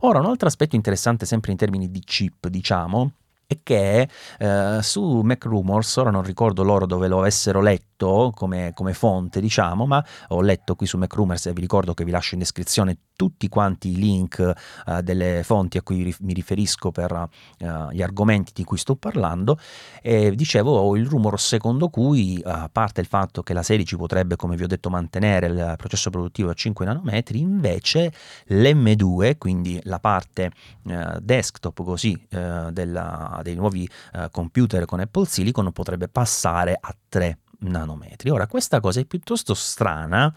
Ora, 0.00 0.20
un 0.20 0.26
altro 0.26 0.48
aspetto 0.48 0.76
interessante 0.76 1.26
sempre 1.26 1.52
in 1.52 1.58
termini 1.58 1.90
di 1.90 2.00
chip, 2.00 2.48
diciamo, 2.48 3.12
e 3.46 3.60
che 3.62 4.08
eh, 4.38 4.78
su 4.82 5.20
Mac 5.20 5.44
Rumors, 5.44 5.96
ora 5.96 6.10
non 6.10 6.22
ricordo 6.22 6.64
loro 6.64 6.84
dove 6.84 7.06
lo 7.06 7.20
avessero 7.20 7.60
letto 7.60 8.32
come, 8.34 8.72
come, 8.74 8.92
fonte, 8.92 9.40
diciamo, 9.40 9.86
ma 9.86 10.04
ho 10.28 10.40
letto 10.40 10.74
qui 10.74 10.86
su 10.86 10.98
Mac 10.98 11.14
Rumors 11.14 11.46
e 11.46 11.52
vi 11.52 11.60
ricordo 11.60 11.94
che 11.94 12.04
vi 12.04 12.10
lascio 12.10 12.34
in 12.34 12.40
descrizione 12.40 12.98
tutti 13.16 13.48
quanti 13.48 13.92
i 13.92 13.96
link 13.96 14.38
eh, 14.86 15.02
delle 15.02 15.42
fonti 15.42 15.78
a 15.78 15.82
cui 15.82 16.14
mi 16.20 16.34
riferisco 16.34 16.90
per 16.90 17.28
eh, 17.58 17.86
gli 17.92 18.02
argomenti 18.02 18.52
di 18.54 18.64
cui 18.64 18.76
sto 18.78 18.96
parlando. 18.96 19.58
E 20.02 20.34
dicevo, 20.34 20.76
ho 20.76 20.96
il 20.96 21.06
rumor 21.06 21.40
secondo 21.40 21.88
cui, 21.88 22.40
a 22.44 22.68
parte 22.70 23.00
il 23.00 23.06
fatto 23.06 23.42
che 23.42 23.54
la 23.54 23.62
serie 23.62 23.84
ci 23.84 23.96
potrebbe, 23.96 24.36
come 24.36 24.56
vi 24.56 24.64
ho 24.64 24.68
detto, 24.68 24.90
mantenere 24.90 25.46
il 25.46 25.74
processo 25.76 26.10
produttivo 26.10 26.50
a 26.50 26.54
5 26.54 26.84
nanometri, 26.84 27.38
invece 27.38 28.12
l'M2, 28.48 29.38
quindi 29.38 29.80
la 29.84 29.98
parte 29.98 30.50
eh, 30.86 31.18
desktop 31.20 31.82
così 31.82 32.26
eh, 32.28 32.70
della 33.36 33.42
dei 33.42 33.54
nuovi 33.54 33.88
eh, 34.12 34.28
computer 34.30 34.84
con 34.84 35.00
Apple 35.00 35.26
Silicon 35.26 35.72
potrebbe 35.72 36.08
passare 36.08 36.76
a 36.78 36.94
3 37.08 37.38
nanometri. 37.60 38.30
Ora, 38.30 38.46
questa 38.46 38.80
cosa 38.80 39.00
è 39.00 39.04
piuttosto 39.04 39.54
strana, 39.54 40.34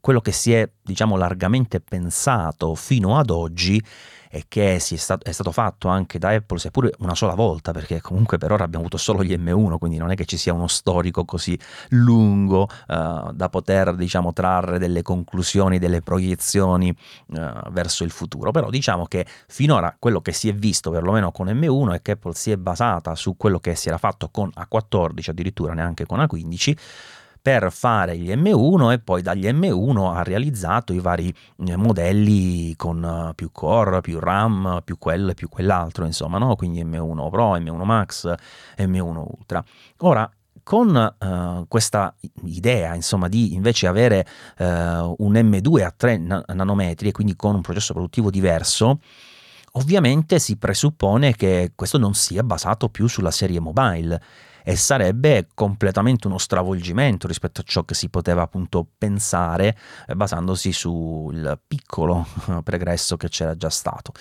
quello 0.00 0.20
che 0.20 0.32
si 0.32 0.52
è, 0.52 0.68
diciamo, 0.82 1.16
largamente 1.16 1.80
pensato 1.80 2.74
fino 2.74 3.18
ad 3.18 3.30
oggi 3.30 3.82
e 4.30 4.44
che 4.48 4.76
è 4.76 4.78
stato, 4.78 5.24
è 5.24 5.32
stato 5.32 5.52
fatto 5.52 5.88
anche 5.88 6.18
da 6.18 6.30
Apple, 6.30 6.58
seppure 6.58 6.92
una 6.98 7.14
sola 7.14 7.34
volta, 7.34 7.72
perché 7.72 8.00
comunque 8.00 8.38
per 8.38 8.52
ora 8.52 8.64
abbiamo 8.64 8.84
avuto 8.84 8.98
solo 8.98 9.22
gli 9.22 9.34
M1, 9.34 9.78
quindi 9.78 9.98
non 9.98 10.10
è 10.10 10.14
che 10.14 10.24
ci 10.24 10.36
sia 10.36 10.52
uno 10.52 10.66
storico 10.66 11.24
così 11.24 11.58
lungo 11.90 12.62
uh, 12.88 13.32
da 13.32 13.48
poter 13.50 13.94
diciamo, 13.94 14.32
trarre 14.32 14.78
delle 14.78 15.02
conclusioni, 15.02 15.78
delle 15.78 16.02
proiezioni 16.02 16.94
uh, 17.26 17.70
verso 17.70 18.04
il 18.04 18.10
futuro. 18.10 18.50
Però 18.50 18.70
diciamo 18.70 19.06
che 19.06 19.26
finora 19.46 19.94
quello 19.98 20.20
che 20.20 20.32
si 20.32 20.48
è 20.48 20.54
visto, 20.54 20.90
perlomeno 20.90 21.32
con 21.32 21.46
M1, 21.48 21.94
è 21.94 22.02
che 22.02 22.12
Apple 22.12 22.34
si 22.34 22.50
è 22.50 22.56
basata 22.56 23.14
su 23.14 23.36
quello 23.36 23.58
che 23.58 23.74
si 23.74 23.88
era 23.88 23.98
fatto 23.98 24.28
con 24.30 24.50
A14, 24.54 25.30
addirittura 25.30 25.72
neanche 25.74 26.06
con 26.06 26.20
A15 26.20 26.76
per 27.48 27.72
fare 27.72 28.18
gli 28.18 28.30
M1 28.30 28.92
e 28.92 28.98
poi 28.98 29.22
dagli 29.22 29.46
M1 29.46 30.14
ha 30.14 30.22
realizzato 30.22 30.92
i 30.92 30.98
vari 30.98 31.34
eh, 31.64 31.76
modelli 31.76 32.76
con 32.76 33.02
eh, 33.02 33.32
più 33.34 33.50
core, 33.52 34.02
più 34.02 34.20
RAM, 34.20 34.82
più 34.84 34.98
quello 34.98 35.30
e 35.30 35.34
più 35.34 35.48
quell'altro, 35.48 36.04
insomma, 36.04 36.36
no? 36.36 36.56
quindi 36.56 36.84
M1 36.84 37.30
Pro, 37.30 37.56
M1 37.56 37.84
Max, 37.84 38.34
M1 38.76 39.16
Ultra. 39.16 39.64
Ora, 40.00 40.30
con 40.62 41.16
uh, 41.18 41.66
questa 41.68 42.14
idea 42.44 42.94
insomma 42.94 43.28
di 43.28 43.54
invece 43.54 43.86
avere 43.86 44.26
uh, 44.58 44.64
un 44.64 45.32
M2 45.32 45.82
a 45.82 45.94
3 45.96 46.44
nanometri 46.48 47.08
e 47.08 47.12
quindi 47.12 47.34
con 47.34 47.54
un 47.54 47.62
processo 47.62 47.94
produttivo 47.94 48.28
diverso, 48.28 49.00
ovviamente 49.72 50.38
si 50.38 50.58
presuppone 50.58 51.34
che 51.34 51.72
questo 51.74 51.96
non 51.96 52.12
sia 52.12 52.42
basato 52.42 52.90
più 52.90 53.06
sulla 53.06 53.30
serie 53.30 53.58
mobile 53.58 54.20
e 54.68 54.76
sarebbe 54.76 55.48
completamente 55.54 56.26
uno 56.26 56.36
stravolgimento 56.36 57.26
rispetto 57.26 57.62
a 57.62 57.64
ciò 57.66 57.84
che 57.84 57.94
si 57.94 58.10
poteva 58.10 58.42
appunto 58.42 58.86
pensare 58.98 59.74
eh, 60.06 60.14
basandosi 60.14 60.72
sul 60.72 61.58
piccolo 61.66 62.26
pregresso 62.62 63.16
che 63.16 63.30
c'era 63.30 63.56
già 63.56 63.70
stato. 63.70 64.12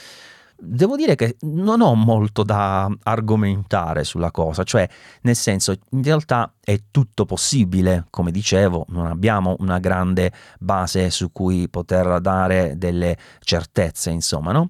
Devo 0.57 0.95
dire 0.95 1.15
che 1.15 1.35
non 1.41 1.81
ho 1.81 1.93
molto 1.95 2.43
da 2.43 2.89
argomentare 3.03 4.05
sulla 4.05 4.31
cosa, 4.31 4.63
cioè 4.63 4.87
nel 5.23 5.35
senso 5.35 5.75
in 5.89 6.01
realtà 6.01 6.53
è 6.61 6.79
tutto 6.91 7.25
possibile, 7.25 8.05
come 8.09 8.31
dicevo, 8.31 8.85
non 8.87 9.05
abbiamo 9.05 9.57
una 9.59 9.79
grande 9.79 10.31
base 10.59 11.09
su 11.09 11.33
cui 11.33 11.67
poter 11.67 12.21
dare 12.21 12.77
delle 12.77 13.17
certezze, 13.41 14.11
insomma, 14.11 14.53
no? 14.53 14.69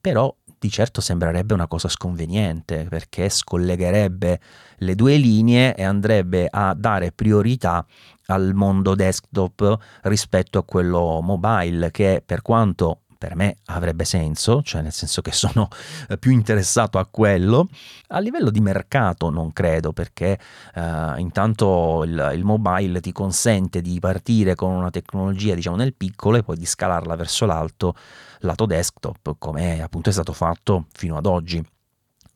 Però 0.00 0.34
di 0.62 0.70
certo 0.70 1.00
sembrerebbe 1.00 1.54
una 1.54 1.66
cosa 1.66 1.88
sconveniente 1.88 2.86
perché 2.88 3.28
scollegherebbe 3.28 4.40
le 4.76 4.94
due 4.94 5.16
linee 5.16 5.74
e 5.74 5.82
andrebbe 5.82 6.46
a 6.48 6.72
dare 6.74 7.10
priorità 7.10 7.84
al 8.26 8.54
mondo 8.54 8.94
desktop 8.94 9.76
rispetto 10.02 10.58
a 10.58 10.64
quello 10.64 11.20
mobile 11.20 11.90
che 11.90 12.22
per 12.24 12.42
quanto 12.42 13.00
per 13.22 13.36
me 13.36 13.58
avrebbe 13.66 14.04
senso, 14.04 14.62
cioè 14.62 14.82
nel 14.82 14.90
senso 14.90 15.22
che 15.22 15.30
sono 15.30 15.68
eh, 16.08 16.18
più 16.18 16.32
interessato 16.32 16.98
a 16.98 17.06
quello. 17.08 17.68
A 18.08 18.18
livello 18.18 18.50
di 18.50 18.58
mercato 18.58 19.30
non 19.30 19.52
credo, 19.52 19.92
perché 19.92 20.36
uh, 20.74 21.16
intanto 21.18 22.02
il, 22.02 22.32
il, 22.34 22.42
mobile 22.42 23.00
ti 23.00 23.12
consente 23.12 23.80
di 23.80 24.00
partire 24.00 24.56
con 24.56 24.72
una 24.72 24.90
tecnologia, 24.90 25.54
diciamo, 25.54 25.76
nel 25.76 25.94
piccolo 25.94 26.38
e 26.38 26.42
poi 26.42 26.56
di 26.56 26.66
scalarla 26.66 27.14
verso 27.14 27.46
l'alto 27.46 27.94
lato 28.40 28.66
desktop, 28.66 29.36
come 29.38 29.80
appunto 29.80 30.08
è 30.08 30.12
stato 30.12 30.32
fatto 30.32 30.86
fino 30.92 31.16
ad 31.16 31.26
oggi. 31.26 31.64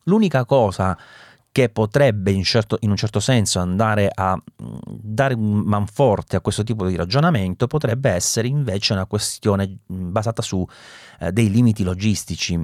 L'unica 0.03 0.45
cosa 0.45 0.97
che 1.57 1.69
potrebbe 1.69 2.29
in, 2.29 2.43
certo, 2.43 2.77
in, 2.81 2.91
un 2.91 2.95
certo 2.95 3.19
senso 3.19 3.57
andare 3.57 4.11
a 4.13 4.35
mm, 4.35 4.75
dare 4.85 5.35
manforte 5.35 6.35
a 6.35 6.39
questo 6.39 6.61
tipo 6.61 6.85
di 6.85 6.95
ragionamento 6.95 7.65
potrebbe 7.65 8.11
essere 8.11 8.47
invece 8.47 8.93
una 8.93 9.07
questione 9.07 9.79
mm, 9.91 10.11
basata 10.11 10.43
su 10.43 10.63
eh, 11.19 11.31
dei 11.31 11.49
limiti 11.49 11.81
logistici 11.83 12.63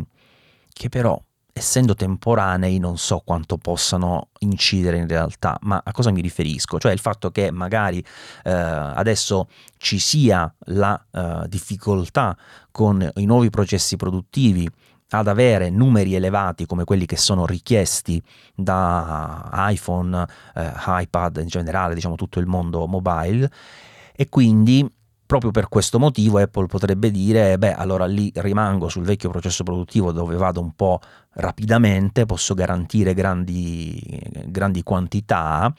che 0.72 0.90
però 0.90 1.20
essendo 1.52 1.96
temporanei 1.96 2.78
non 2.78 3.00
so 3.00 3.24
quanto 3.26 3.58
possano 3.58 4.30
incidere 4.40 4.98
in 4.98 5.08
realtà, 5.08 5.58
ma 5.62 5.82
a 5.84 5.92
cosa 5.92 6.12
mi 6.12 6.22
riferisco? 6.22 6.78
Cioè 6.78 6.92
il 6.92 7.00
fatto 7.00 7.32
che 7.32 7.50
magari 7.50 7.98
eh, 8.44 8.52
adesso 8.52 9.48
ci 9.78 9.98
sia 9.98 10.54
la 10.66 11.04
eh, 11.12 11.48
difficoltà 11.48 12.38
con 12.70 13.10
i 13.16 13.26
nuovi 13.26 13.50
processi 13.50 13.96
produttivi 13.96 14.70
ad 15.18 15.28
avere 15.28 15.70
numeri 15.70 16.16
elevati 16.16 16.66
come 16.66 16.84
quelli 16.84 17.06
che 17.06 17.18
sono 17.18 17.46
richiesti 17.46 18.22
da 18.56 19.68
iPhone, 19.70 20.26
eh, 20.56 20.72
iPad 20.86 21.38
in 21.38 21.48
generale, 21.48 21.94
diciamo 21.94 22.16
tutto 22.16 22.40
il 22.40 22.48
mondo 22.48 22.88
mobile. 22.88 23.50
E 24.16 24.30
quindi 24.30 24.88
proprio 25.26 25.52
per 25.52 25.68
questo 25.70 26.00
motivo 26.00 26.38
Apple 26.38 26.68
potrebbe 26.68 27.10
dire 27.10 27.58
beh 27.58 27.74
allora 27.74 28.06
lì 28.06 28.32
rimango 28.36 28.90
sul 28.90 29.04
vecchio 29.04 29.30
processo 29.30 29.64
produttivo 29.64 30.12
dove 30.12 30.36
vado 30.36 30.60
un 30.60 30.74
po' 30.74 31.00
rapidamente, 31.32 32.26
posso 32.26 32.54
garantire 32.54 33.14
grandi, 33.14 34.00
grandi 34.46 34.84
quantità 34.84 35.74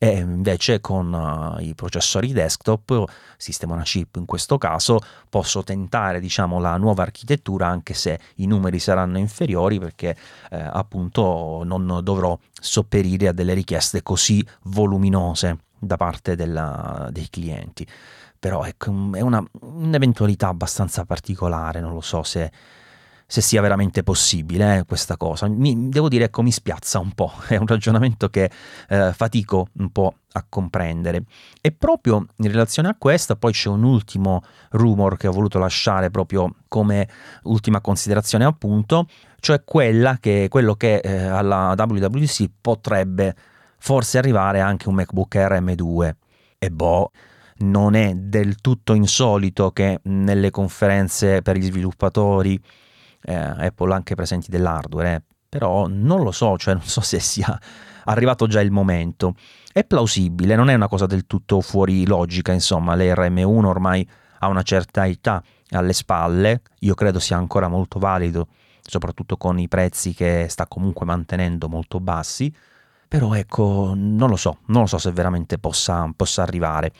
e 0.00 0.18
invece 0.18 0.80
con 0.80 1.12
uh, 1.12 1.60
i 1.60 1.74
processori 1.74 2.32
desktop, 2.32 3.04
sistema 3.36 3.74
una 3.74 3.82
chip 3.82 4.14
in 4.14 4.26
questo 4.26 4.56
caso, 4.56 5.00
posso 5.28 5.64
tentare 5.64 6.20
diciamo 6.20 6.60
la 6.60 6.76
nuova 6.76 7.02
architettura 7.02 7.66
anche 7.66 7.94
se 7.94 8.20
i 8.36 8.46
numeri 8.46 8.78
saranno 8.78 9.18
inferiori 9.18 9.80
perché 9.80 10.16
eh, 10.50 10.56
appunto 10.56 11.62
non 11.64 12.00
dovrò 12.04 12.38
sopperire 12.52 13.26
a 13.26 13.32
delle 13.32 13.54
richieste 13.54 14.02
così 14.02 14.44
voluminose 14.64 15.58
da 15.76 15.96
parte 15.96 16.36
della, 16.36 17.08
dei 17.10 17.28
clienti. 17.28 17.86
Però 18.38 18.64
ecco, 18.64 18.92
è 19.14 19.20
una, 19.20 19.44
un'eventualità 19.62 20.46
abbastanza 20.46 21.04
particolare, 21.04 21.80
non 21.80 21.92
lo 21.92 22.00
so 22.00 22.22
se 22.22 22.52
se 23.30 23.42
sia 23.42 23.60
veramente 23.60 24.02
possibile 24.02 24.78
eh, 24.78 24.84
questa 24.86 25.18
cosa. 25.18 25.46
Mi, 25.48 25.90
devo 25.90 26.08
dire, 26.08 26.24
ecco, 26.24 26.40
mi 26.40 26.50
spiazza 26.50 26.98
un 26.98 27.12
po', 27.12 27.30
è 27.48 27.56
un 27.56 27.66
ragionamento 27.66 28.30
che 28.30 28.50
eh, 28.88 29.12
fatico 29.12 29.68
un 29.74 29.90
po' 29.90 30.14
a 30.32 30.46
comprendere. 30.48 31.24
E 31.60 31.70
proprio 31.70 32.24
in 32.36 32.50
relazione 32.50 32.88
a 32.88 32.96
questo, 32.98 33.36
poi 33.36 33.52
c'è 33.52 33.68
un 33.68 33.82
ultimo 33.82 34.42
rumor 34.70 35.18
che 35.18 35.28
ho 35.28 35.32
voluto 35.32 35.58
lasciare 35.58 36.10
proprio 36.10 36.54
come 36.68 37.06
ultima 37.42 37.82
considerazione, 37.82 38.46
appunto, 38.46 39.06
cioè 39.40 39.62
quella 39.62 40.16
che, 40.18 40.46
quello 40.48 40.74
che 40.74 40.96
eh, 40.96 41.24
alla 41.24 41.74
WWC 41.76 42.48
potrebbe 42.62 43.36
forse 43.76 44.16
arrivare 44.16 44.60
anche 44.60 44.88
un 44.88 44.94
MacBook 44.94 45.36
Air 45.36 45.60
M2. 45.60 46.14
E 46.56 46.70
boh, 46.70 47.10
non 47.58 47.94
è 47.94 48.14
del 48.14 48.56
tutto 48.62 48.94
insolito 48.94 49.70
che 49.70 50.00
nelle 50.04 50.50
conferenze 50.50 51.42
per 51.42 51.58
gli 51.58 51.64
sviluppatori 51.64 52.58
eh, 53.28 53.66
Apple 53.66 53.92
anche 53.92 54.14
presenti 54.14 54.50
dell'hardware, 54.50 55.14
eh. 55.14 55.22
però 55.48 55.86
non 55.86 56.22
lo 56.22 56.32
so, 56.32 56.56
cioè 56.56 56.74
non 56.74 56.82
so 56.82 57.02
se 57.02 57.20
sia 57.20 57.58
arrivato 58.04 58.46
già 58.46 58.60
il 58.60 58.70
momento. 58.70 59.34
È 59.70 59.84
plausibile, 59.84 60.56
non 60.56 60.70
è 60.70 60.74
una 60.74 60.88
cosa 60.88 61.06
del 61.06 61.26
tutto 61.26 61.60
fuori 61.60 62.06
logica, 62.06 62.52
insomma, 62.52 62.96
l'RM1 62.96 63.64
ormai 63.64 64.08
ha 64.40 64.48
una 64.48 64.62
certa 64.62 65.06
età 65.06 65.42
alle 65.70 65.92
spalle, 65.92 66.62
io 66.80 66.94
credo 66.94 67.18
sia 67.18 67.36
ancora 67.36 67.68
molto 67.68 67.98
valido, 67.98 68.48
soprattutto 68.80 69.36
con 69.36 69.58
i 69.58 69.68
prezzi 69.68 70.14
che 70.14 70.46
sta 70.48 70.66
comunque 70.66 71.04
mantenendo 71.04 71.68
molto 71.68 72.00
bassi, 72.00 72.52
però 73.06 73.34
ecco, 73.34 73.92
non 73.94 74.30
lo 74.30 74.36
so, 74.36 74.60
non 74.66 74.82
lo 74.82 74.86
so 74.86 74.98
se 74.98 75.12
veramente 75.12 75.58
possa, 75.58 76.10
possa 76.16 76.42
arrivare. 76.42 76.92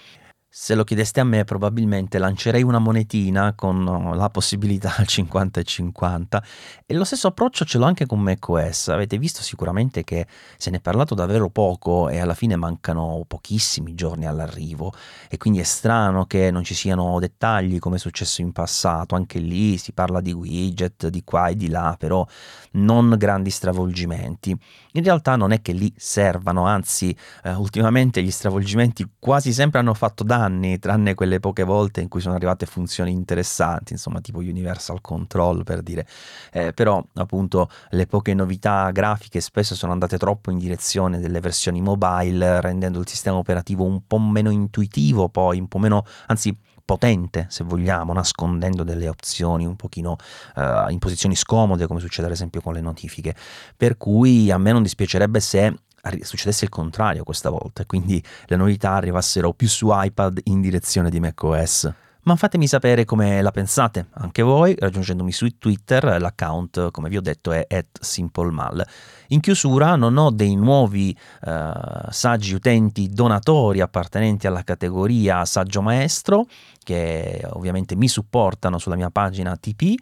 Se 0.51 0.75
lo 0.75 0.83
chiedeste 0.83 1.21
a 1.21 1.25
me, 1.25 1.45
probabilmente 1.45 2.19
lancerei 2.19 2.63
una 2.63 2.79
monetina 2.79 3.53
con 3.55 3.85
la 4.15 4.31
possibilità 4.31 4.95
al 4.97 5.07
50 5.07 5.61
e 5.61 5.63
50 5.63 6.43
e 6.87 6.95
lo 6.95 7.05
stesso 7.05 7.27
approccio 7.29 7.67
ce 7.67 7.77
l'ho 7.77 7.85
anche 7.85 8.07
con 8.07 8.19
macOS. 8.21 8.89
Avete 8.89 9.19
visto 9.19 9.43
sicuramente 9.43 10.05
che 10.05 10.27
se 10.57 10.71
ne 10.71 10.79
è 10.79 10.81
parlato 10.81 11.15
davvero 11.15 11.51
poco 11.51 12.09
e 12.09 12.19
alla 12.19 12.33
fine 12.33 12.57
mancano 12.57 13.23
pochissimi 13.29 13.95
giorni 13.95 14.27
all'arrivo 14.27 14.95
e 15.29 15.37
quindi 15.37 15.61
è 15.61 15.65
strano 15.65 16.25
che 16.25 16.51
non 16.51 16.65
ci 16.65 16.73
siano 16.73 17.19
dettagli 17.21 17.79
come 17.79 17.97
è 17.97 17.99
successo 17.99 18.41
in 18.41 18.53
passato. 18.53 19.15
Anche 19.15 19.41
lì 19.41 19.77
si 19.77 19.93
parla 19.93 20.23
di 20.23 20.33
widget 20.33 21.09
di 21.09 21.25
qua 21.25 21.49
e 21.49 21.57
di 21.57 21.69
là, 21.69 21.95
però 21.99 22.27
non 22.73 23.15
grandi 23.19 23.51
stravolgimenti. 23.51 24.59
In 24.93 25.03
realtà 25.05 25.37
non 25.37 25.53
è 25.53 25.61
che 25.61 25.73
lì 25.73 25.93
servano, 25.95 26.65
anzi 26.65 27.15
eh, 27.45 27.53
ultimamente 27.53 28.23
gli 28.23 28.31
stravolgimenti 28.31 29.07
quasi 29.19 29.53
sempre 29.53 29.79
hanno 29.79 29.93
fatto 29.93 30.25
danno 30.25 30.37
anni, 30.39 30.79
tranne 30.79 31.15
quelle 31.15 31.41
poche 31.41 31.65
volte 31.65 32.01
in 32.01 32.09
cui 32.09 32.21
sono 32.21 32.35
arrivate 32.35 32.67
funzioni 32.67 33.11
interessanti, 33.11 33.93
insomma 33.93 34.21
tipo 34.21 34.39
Universal 34.39 35.01
Control 35.01 35.65
per 35.65 35.83
dire, 35.83 36.07
eh, 36.53 36.73
però 36.73 37.03
appunto 37.15 37.69
le 37.91 38.07
poche 38.07 38.35
novità 38.35 38.91
grafiche 38.91 39.41
spesso 39.41 39.75
sono 39.75 39.93
andate 39.93 40.19
troppo 40.19 40.51
in 40.51 40.59
direzione 40.59 41.21
delle 41.21 41.41
versioni 41.41 41.81
mobile, 41.81 42.61
rendendo 42.61 43.01
il 43.01 43.09
sistema 43.09 43.37
operativo 43.37 43.85
un 43.85 44.07
po' 44.07 44.19
meno 44.19 44.51
intuitivo, 44.51 45.29
poi 45.29 45.59
un 45.59 45.69
po' 45.69 45.79
meno, 45.79 46.05
anzi 46.27 46.57
potente, 46.89 47.45
se 47.51 47.65
vogliamo, 47.65 48.15
nascondendo 48.15 48.83
delle 48.83 49.09
opzioni 49.09 49.67
un 49.67 49.77
pochino 49.77 50.17
uh, 50.55 50.89
in 50.89 50.99
posizioni 50.99 51.37
scomode, 51.37 51.87
come 51.87 52.01
succede 52.01 52.29
ad 52.29 52.33
esempio 52.33 52.63
con 52.63 52.73
le 52.73 52.81
notifiche. 52.81 53.35
Per 53.77 53.99
cui 53.99 54.51
a 54.51 54.57
me 54.57 54.73
non 54.73 54.83
dispiacerebbe 54.83 55.39
se 55.39 55.75
succedesse 56.23 56.65
il 56.65 56.71
contrario 56.71 57.25
questa 57.25 57.51
volta, 57.51 57.85
quindi 57.85 58.23
le 58.47 58.57
novità 58.57 58.93
arrivassero 58.93 59.53
più 59.53 59.69
su 59.69 59.89
iPad 59.91 60.41
in 60.45 60.61
direzione 60.61 61.11
di 61.11 61.21
macOS. 61.21 61.93
Ma 62.29 62.37
fatemi 62.37 62.67
sapere 62.67 63.07
come 63.07 63.41
la 63.41 63.51
pensate, 63.51 64.09
anche 64.15 64.43
voi, 64.43 64.75
raggiungendomi 64.79 65.33
su 65.33 65.49
Twitter, 65.57 66.21
l'account, 66.21 66.91
come 66.91 67.09
vi 67.09 67.17
ho 67.17 67.23
detto, 67.23 67.53
è 67.53 67.87
simplemal. 67.99 68.87
In 69.29 69.41
chiusura 69.41 69.97
non 69.97 70.19
ho 70.19 70.31
dei 70.31 70.55
nuovi 70.55 71.17
eh, 71.43 71.73
saggi 72.11 72.53
utenti 72.53 73.09
donatori 73.09 73.81
appartenenti 73.81 74.47
alla 74.47 74.63
categoria 74.63 75.47
saggio 75.47 75.81
maestro, 75.81 76.45
che 76.89 77.43
ovviamente 77.51 77.95
mi 77.97 78.09
supportano 78.09 78.79
sulla 78.79 78.97
mia 78.97 79.11
pagina 79.11 79.55
TP, 79.59 79.93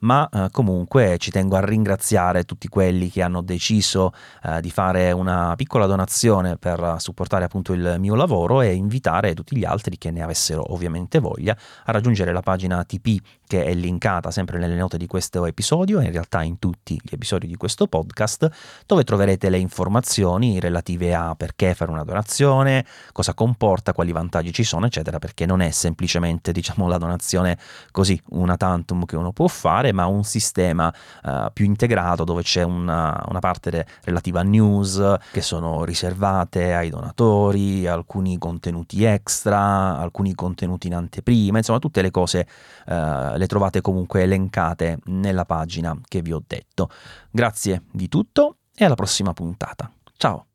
ma 0.00 0.28
eh, 0.30 0.48
comunque 0.50 1.16
ci 1.16 1.30
tengo 1.30 1.56
a 1.56 1.64
ringraziare 1.64 2.44
tutti 2.44 2.68
quelli 2.68 3.08
che 3.08 3.22
hanno 3.22 3.40
deciso 3.40 4.12
eh, 4.42 4.60
di 4.60 4.70
fare 4.70 5.10
una 5.12 5.54
piccola 5.56 5.86
donazione 5.86 6.58
per 6.58 6.96
supportare 6.98 7.46
appunto 7.46 7.72
il 7.72 7.96
mio 7.98 8.14
lavoro 8.14 8.60
e 8.60 8.74
invitare 8.74 9.32
tutti 9.32 9.56
gli 9.56 9.64
altri 9.64 9.96
che 9.96 10.10
ne 10.10 10.22
avessero 10.22 10.74
ovviamente 10.74 11.18
voglia 11.18 11.56
a 11.84 11.92
raggiungere 11.92 12.30
la 12.30 12.42
pagina 12.42 12.84
TP 12.84 13.18
che 13.46 13.64
è 13.64 13.74
linkata 13.74 14.30
sempre 14.30 14.58
nelle 14.58 14.74
note 14.74 14.96
di 14.96 15.06
questo 15.06 15.46
episodio 15.46 16.00
e 16.00 16.04
in 16.04 16.12
realtà 16.12 16.42
in 16.42 16.58
tutti 16.58 17.00
gli 17.02 17.12
episodi 17.12 17.46
di 17.46 17.56
questo 17.56 17.86
podcast, 17.86 18.48
dove 18.86 19.04
troverete 19.04 19.48
le 19.50 19.58
informazioni 19.58 20.60
relative 20.60 21.14
a 21.14 21.34
perché 21.34 21.74
fare 21.74 21.90
una 21.90 22.04
donazione, 22.04 22.84
cosa 23.12 23.34
comporta, 23.34 23.92
quali 23.92 24.12
vantaggi 24.12 24.52
ci 24.52 24.64
sono, 24.64 24.86
eccetera, 24.86 25.18
perché 25.18 25.46
non 25.46 25.60
è 25.60 25.70
semplicemente, 25.70 26.33
diciamo, 26.42 26.88
la 26.88 26.98
donazione 26.98 27.58
così, 27.90 28.20
una 28.30 28.56
tantum 28.56 29.04
che 29.04 29.16
uno 29.16 29.32
può 29.32 29.46
fare, 29.48 29.92
ma 29.92 30.06
un 30.06 30.24
sistema 30.24 30.92
uh, 31.24 31.52
più 31.52 31.64
integrato 31.64 32.24
dove 32.24 32.42
c'è 32.42 32.62
una, 32.62 33.22
una 33.28 33.38
parte 33.38 33.86
relativa 34.04 34.40
a 34.40 34.42
news 34.42 35.16
che 35.30 35.40
sono 35.40 35.84
riservate 35.84 36.74
ai 36.74 36.90
donatori, 36.90 37.86
alcuni 37.86 38.38
contenuti 38.38 39.04
extra, 39.04 39.98
alcuni 39.98 40.34
contenuti 40.34 40.86
in 40.86 40.94
anteprima, 40.94 41.58
insomma 41.58 41.78
tutte 41.78 42.02
le 42.02 42.10
cose 42.10 42.46
uh, 42.86 43.36
le 43.36 43.46
trovate 43.46 43.80
comunque 43.80 44.22
elencate 44.22 44.98
nella 45.06 45.44
pagina 45.44 45.96
che 46.06 46.22
vi 46.22 46.32
ho 46.32 46.42
detto. 46.46 46.88
Grazie 47.30 47.82
di 47.90 48.08
tutto 48.08 48.56
e 48.74 48.84
alla 48.84 48.94
prossima 48.94 49.32
puntata. 49.32 49.90
Ciao! 50.16 50.46